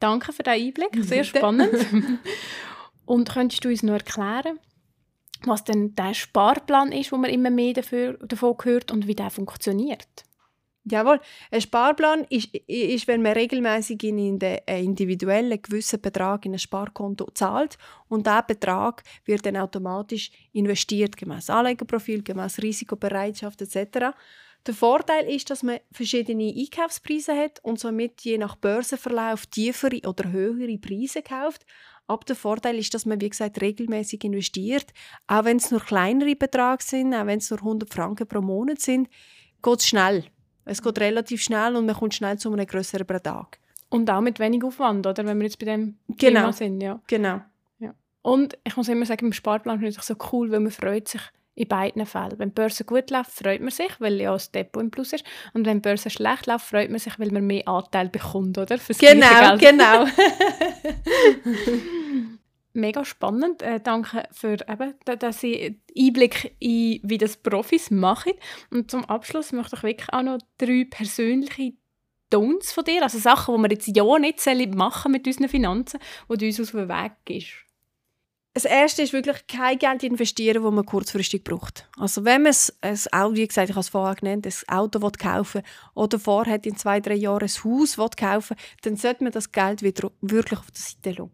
Danke 0.00 0.32
für 0.32 0.42
den 0.42 0.54
Einblick, 0.54 1.04
sehr 1.04 1.24
spannend. 1.24 1.70
und 3.04 3.30
könntest 3.30 3.64
du 3.64 3.68
uns 3.68 3.82
noch 3.82 3.94
erklären, 3.94 4.58
was 5.44 5.64
denn 5.64 5.94
der 5.94 6.14
Sparplan 6.14 6.92
ist, 6.92 7.12
wo 7.12 7.16
man 7.16 7.30
immer 7.30 7.50
mehr 7.50 7.72
dafür, 7.72 8.14
davon 8.18 8.56
hört 8.62 8.90
und 8.90 9.06
wie 9.06 9.14
der 9.14 9.30
funktioniert? 9.30 10.24
Jawohl, 10.90 11.20
ein 11.50 11.60
Sparplan 11.60 12.24
ist, 12.30 12.54
ist 12.66 13.06
wenn 13.06 13.22
man 13.22 13.32
regelmäßig 13.32 14.02
in 14.04 14.18
einen 14.18 14.58
individuellen 14.66 15.60
gewissen 15.60 16.00
Betrag 16.00 16.46
in 16.46 16.52
ein 16.52 16.58
Sparkonto 16.58 17.28
zahlt 17.34 17.78
und 18.08 18.26
dieser 18.26 18.42
Betrag 18.42 19.02
wird 19.24 19.44
dann 19.46 19.56
automatisch 19.56 20.30
investiert, 20.52 21.16
gemäß 21.16 21.50
Anlegerprofil, 21.50 22.22
gemäß 22.22 22.58
Risikobereitschaft 22.62 23.62
etc. 23.62 24.14
Der 24.66 24.74
Vorteil 24.74 25.24
ist, 25.30 25.50
dass 25.50 25.62
man 25.62 25.78
verschiedene 25.92 26.52
Einkaufspreise 26.54 27.34
hat 27.34 27.60
und 27.62 27.78
somit 27.78 28.20
je 28.22 28.38
nach 28.38 28.56
Börsenverlauf 28.56 29.46
tiefere 29.46 30.00
oder 30.06 30.30
höhere 30.30 30.78
Preise 30.78 31.22
kauft. 31.22 31.64
Aber 32.06 32.24
der 32.24 32.36
Vorteil 32.36 32.78
ist, 32.78 32.92
dass 32.94 33.06
man, 33.06 33.20
wie 33.20 33.28
gesagt, 33.28 33.60
regelmäßig 33.60 34.24
investiert. 34.24 34.86
Auch 35.26 35.44
wenn 35.44 35.58
es 35.58 35.70
nur 35.70 35.80
kleinere 35.80 36.36
Beträge 36.36 36.82
sind, 36.82 37.14
auch 37.14 37.26
wenn 37.26 37.38
es 37.38 37.50
nur 37.50 37.60
100 37.60 37.92
Franken 37.92 38.26
pro 38.26 38.40
Monat 38.40 38.80
sind, 38.80 39.08
geht 39.62 39.78
es 39.80 39.86
schnell. 39.86 40.24
Es 40.68 40.82
geht 40.82 40.98
relativ 41.00 41.42
schnell 41.42 41.76
und 41.76 41.86
man 41.86 41.94
kommt 41.94 42.14
schnell 42.14 42.38
zu 42.38 42.52
einem 42.52 42.66
größeren 42.66 43.06
Betrag. 43.06 43.58
Und 43.90 44.10
auch 44.10 44.20
mit 44.20 44.38
wenig 44.38 44.62
Aufwand, 44.64 45.06
oder? 45.06 45.24
Wenn 45.24 45.38
wir 45.38 45.44
jetzt 45.46 45.58
bei 45.58 45.66
dem 45.66 45.96
Genau. 46.08 46.40
Thema 46.40 46.52
sind, 46.52 46.80
ja. 46.80 47.00
Genau. 47.06 47.40
Und 48.20 48.58
ich 48.64 48.76
muss 48.76 48.88
immer 48.88 49.06
sagen, 49.06 49.26
im 49.26 49.32
Sparplan 49.32 49.78
finde 49.78 49.94
ich 49.96 50.02
so 50.02 50.14
cool, 50.32 50.50
weil 50.50 50.60
man 50.60 50.72
freut 50.72 51.08
sich 51.08 51.20
in 51.54 51.66
beiden 51.66 52.04
Fällen. 52.04 52.38
Wenn 52.38 52.50
die 52.50 52.54
Börse 52.54 52.84
gut 52.84 53.10
läuft, 53.10 53.30
freut 53.30 53.60
man 53.60 53.70
sich, 53.70 53.90
weil 54.00 54.20
ja 54.20 54.32
das 54.32 54.50
Depot 54.50 54.82
im 54.82 54.90
Plus 54.90 55.12
ist. 55.14 55.24
Und 55.54 55.64
wenn 55.64 55.78
die 55.78 55.82
Börse 55.88 56.10
schlecht 56.10 56.46
läuft, 56.46 56.66
freut 56.66 56.90
man 56.90 56.98
sich, 56.98 57.18
weil 57.18 57.30
man 57.30 57.46
mehr 57.46 57.66
Anteil 57.66 58.08
bekommt, 58.10 58.58
oder? 58.58 58.76
Fürs 58.76 58.98
Genau, 58.98 59.56
genau. 59.56 60.04
Mega 62.78 63.04
spannend. 63.04 63.60
Äh, 63.62 63.80
danke 63.80 64.22
für 64.30 64.52
eben, 64.68 64.94
da- 65.04 65.16
dass 65.16 65.40
Sie 65.40 65.80
Einblick 65.96 66.54
in, 66.60 67.00
wie 67.02 67.18
das 67.18 67.36
Profis 67.36 67.90
machen. 67.90 68.32
Und 68.70 68.90
zum 68.90 69.04
Abschluss 69.04 69.52
möchte 69.52 69.76
ich 69.76 69.82
wirklich 69.82 70.12
auch 70.12 70.22
noch 70.22 70.38
drei 70.58 70.86
persönliche 70.88 71.72
Don'ts 72.32 72.72
von 72.72 72.84
dir, 72.84 73.02
also 73.02 73.18
Sachen, 73.18 73.56
die 73.56 73.62
wir 73.62 73.70
jetzt 73.70 74.46
ja 74.46 74.54
nicht 74.54 74.74
machen 74.74 75.12
mit 75.12 75.26
unseren 75.26 75.48
Finanzen, 75.48 75.98
die 76.30 76.36
du 76.36 76.46
uns 76.46 76.60
aus 76.60 76.70
dem 76.72 76.88
Weg 76.88 77.12
gibst. 77.24 77.52
Das 78.54 78.64
erste 78.64 79.02
ist 79.02 79.12
wirklich 79.12 79.46
kein 79.46 79.78
Geld 79.78 80.02
investieren, 80.02 80.62
das 80.62 80.72
man 80.72 80.84
kurzfristig 80.84 81.42
braucht. 81.44 81.88
Also 81.96 82.24
wenn 82.24 82.42
man 82.42 82.50
es- 82.50 82.76
ein 82.82 82.98
Auto, 83.12 83.34
wie 83.36 83.46
gesagt, 83.46 83.70
ich 83.70 83.74
habe 83.76 83.80
es 83.80 83.88
vorher 83.88 84.14
genannt, 84.16 84.46
ein 84.46 84.68
Auto 84.68 85.00
will 85.00 85.12
kaufen 85.12 85.62
oder 85.94 86.18
vorhat 86.18 86.66
in 86.66 86.76
zwei, 86.76 87.00
drei 87.00 87.14
Jahren 87.14 87.42
ein 87.48 87.64
Haus 87.64 87.98
will 87.98 88.08
kaufen, 88.16 88.56
dann 88.82 88.96
sollte 88.96 89.24
man 89.24 89.32
das 89.32 89.50
Geld 89.52 89.82
wieder 89.82 90.10
wirklich 90.20 90.58
auf 90.60 90.70
der 90.70 90.80
Seite 90.80 91.22
lassen. 91.22 91.32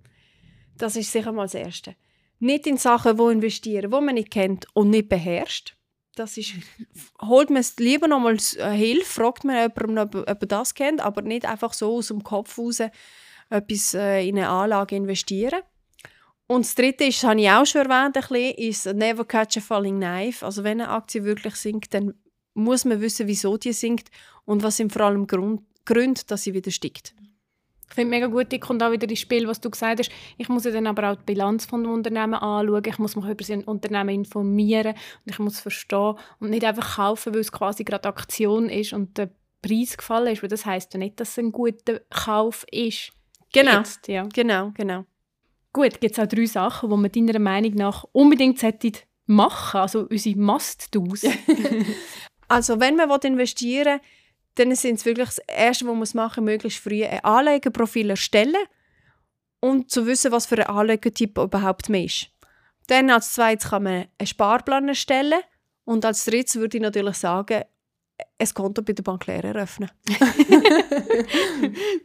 Das 0.78 0.96
ist 0.96 1.12
sicher 1.12 1.32
mal 1.32 1.44
das 1.44 1.54
Erste. 1.54 1.96
Nicht 2.38 2.66
in 2.66 2.76
Sachen, 2.76 3.18
wo 3.18 3.28
investieren, 3.28 3.92
wo 3.92 4.00
man 4.00 4.14
nicht 4.14 4.30
kennt 4.30 4.66
und 4.74 4.90
nicht 4.90 5.08
beherrscht. 5.08 5.76
Das 6.14 6.36
ist, 6.36 6.54
holt 7.20 7.50
man 7.50 7.60
es 7.60 7.76
lieber 7.76 8.08
noch 8.08 8.20
mal 8.20 8.36
äh, 8.58 8.70
Hilfe, 8.70 9.04
fragt 9.04 9.44
man 9.44 9.56
jemanden, 9.56 9.98
ob, 9.98 10.14
ob 10.14 10.42
er 10.42 10.46
das 10.46 10.74
kennt, 10.74 11.00
aber 11.00 11.22
nicht 11.22 11.46
einfach 11.46 11.72
so 11.72 11.96
aus 11.96 12.08
dem 12.08 12.22
Kopf 12.22 12.58
raus 12.58 12.80
etwas 13.50 13.94
äh, 13.94 14.26
in 14.26 14.36
eine 14.36 14.48
Anlage 14.48 14.96
investieren. 14.96 15.60
Und 16.46 16.66
das 16.66 16.74
dritte 16.74 17.04
ist, 17.04 17.22
das 17.22 17.30
habe 17.30 17.40
ich 17.40 17.50
auch 17.50 17.64
schon 17.64 17.82
erwähnt, 17.82 18.16
ein 18.16 18.22
bisschen, 18.28 18.54
ist 18.58 18.86
«Never 18.94 19.24
catch 19.24 19.56
a 19.56 19.60
falling 19.60 19.96
knife». 19.96 20.44
Also 20.44 20.62
wenn 20.62 20.80
eine 20.80 20.90
Aktie 20.90 21.24
wirklich 21.24 21.54
sinkt, 21.54 21.94
dann 21.94 22.14
muss 22.52 22.84
man 22.84 23.00
wissen, 23.00 23.26
wieso 23.26 23.56
die 23.56 23.72
sinkt 23.72 24.10
und 24.44 24.62
was 24.62 24.76
sind 24.76 24.92
vor 24.92 25.02
allem 25.02 25.26
Grund, 25.26 25.62
Gründe, 25.84 26.20
dass 26.26 26.42
sie 26.42 26.54
wieder 26.54 26.70
steigt. 26.70 27.14
Ich 27.94 27.96
finde 27.96 28.10
mega 28.10 28.26
gut, 28.26 28.52
ich 28.52 28.60
kommt 28.60 28.82
auch 28.82 28.90
wieder 28.90 29.08
ins 29.08 29.20
Spiel, 29.20 29.46
was 29.46 29.60
du 29.60 29.70
gesagt 29.70 30.00
hast. 30.00 30.10
Ich 30.36 30.48
muss 30.48 30.64
ja 30.64 30.72
dann 30.72 30.88
aber 30.88 31.12
auch 31.12 31.14
die 31.14 31.22
Bilanz 31.26 31.64
von 31.64 31.84
dem 31.84 31.92
Unternehmen 31.92 32.34
anschauen. 32.34 32.82
Ich 32.84 32.98
muss 32.98 33.14
mich 33.14 33.24
über 33.24 33.44
sein 33.44 33.62
Unternehmen 33.62 34.08
informieren 34.08 34.94
und 34.94 35.30
ich 35.30 35.38
muss 35.38 35.60
verstehen 35.60 36.16
und 36.40 36.50
nicht 36.50 36.64
einfach 36.64 36.96
kaufen, 36.96 37.32
weil 37.32 37.42
es 37.42 37.52
quasi 37.52 37.84
gerade 37.84 38.08
Aktion 38.08 38.68
ist 38.68 38.94
und 38.94 39.16
der 39.16 39.30
Preis 39.62 39.96
gefallen 39.96 40.32
ist, 40.32 40.42
weil 40.42 40.48
das 40.48 40.66
heisst 40.66 40.92
ja 40.92 40.98
nicht, 40.98 41.20
dass 41.20 41.30
es 41.30 41.38
ein 41.38 41.52
guter 41.52 42.00
Kauf 42.10 42.66
ist. 42.72 43.12
Genau, 43.52 43.78
Jetzt, 43.78 44.08
ja. 44.08 44.24
genau, 44.24 44.72
genau. 44.74 45.04
Gut, 45.72 46.00
gibt 46.00 46.18
es 46.18 46.18
auch 46.18 46.26
drei 46.26 46.46
Sachen, 46.46 46.90
die 46.90 46.96
man 46.96 47.12
deiner 47.12 47.38
Meinung 47.38 47.74
nach 47.74 48.04
unbedingt 48.10 48.60
machen 49.26 49.80
also 49.80 50.08
unsere 50.10 50.36
Must-Dos. 50.36 51.26
Also 52.48 52.78
wenn 52.78 52.96
man 52.96 53.08
investieren 53.22 54.00
will, 54.00 54.08
dann 54.56 54.74
sind 54.74 54.96
es 54.96 55.04
wirklich 55.04 55.28
das 55.28 55.38
Erste, 55.38 55.86
was 55.86 56.14
man 56.14 56.26
machen 56.26 56.44
muss, 56.44 56.52
möglichst 56.52 56.82
früh 56.82 57.04
ein 57.04 57.24
Anlegerprofil 57.24 58.10
erstellen 58.10 58.56
und 59.60 59.90
zu 59.90 60.06
wissen, 60.06 60.32
was 60.32 60.46
für 60.46 60.58
ein 60.58 60.74
Anlegertyp 60.74 61.38
überhaupt 61.38 61.88
man 61.88 62.04
ist. 62.04 62.28
Dann 62.86 63.10
als 63.10 63.32
zweites 63.32 63.70
kann 63.70 63.82
man 63.82 64.06
einen 64.18 64.26
Sparplan 64.26 64.88
erstellen 64.88 65.40
und 65.84 66.04
als 66.04 66.24
drittes 66.24 66.56
würde 66.56 66.76
ich 66.76 66.82
natürlich 66.82 67.16
sagen, 67.16 67.62
ein 68.38 68.48
Konto 68.54 68.82
bei 68.82 68.92
der 68.92 69.02
Bank 69.02 69.26
Lehr 69.26 69.44
eröffnen. 69.44 69.90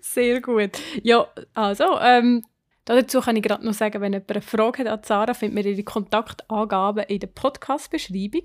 Sehr 0.02 0.42
gut. 0.42 0.72
Ja, 1.04 1.28
also, 1.54 2.00
ähm, 2.00 2.44
dazu 2.86 3.22
kann 3.22 3.36
ich 3.36 3.44
gerade 3.44 3.66
noch 3.66 3.74
sagen, 3.74 4.02
wenn 4.02 4.14
jemand 4.14 4.32
eine 4.32 4.42
Frage 4.42 4.80
hat 4.80 4.88
an 4.88 5.04
Sarah, 5.04 5.34
findet 5.34 5.56
man 5.56 5.72
ihre 5.72 5.84
Kontaktangaben 5.84 7.04
in 7.06 7.20
der 7.20 7.28
Podcast-Beschreibung. 7.28 8.44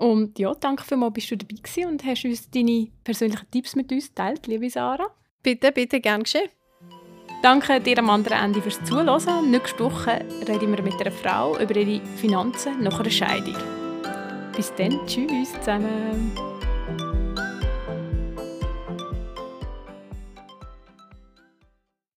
Und 0.00 0.38
ja, 0.38 0.54
danke 0.54 0.82
vielmals, 0.82 1.12
bist 1.12 1.30
du 1.30 1.36
dabei 1.36 1.56
gewesen 1.62 1.90
und 1.90 2.04
hast 2.06 2.24
uns 2.24 2.50
deine 2.50 2.88
persönlichen 3.04 3.50
Tipps 3.50 3.76
mit 3.76 3.92
uns 3.92 4.08
geteilt, 4.08 4.46
liebe 4.46 4.70
Sarah. 4.70 5.08
Bitte, 5.42 5.72
bitte, 5.72 6.00
gern 6.00 6.22
geschehen. 6.22 6.48
Danke 7.42 7.80
dir 7.82 7.98
am 7.98 8.08
anderen 8.08 8.44
Ende 8.44 8.62
fürs 8.62 8.82
Zuhören. 8.84 9.50
Nächste 9.50 9.84
Woche 9.84 10.24
reden 10.48 10.74
wir 10.74 10.82
mit 10.82 10.98
einer 10.98 11.12
Frau 11.12 11.58
über 11.58 11.76
ihre 11.76 12.00
Finanzen 12.16 12.82
nach 12.82 12.98
einer 12.98 13.10
Scheidung. 13.10 13.56
Bis 14.56 14.72
dann, 14.74 14.98
tschüss 15.06 15.52
zusammen. 15.60 16.32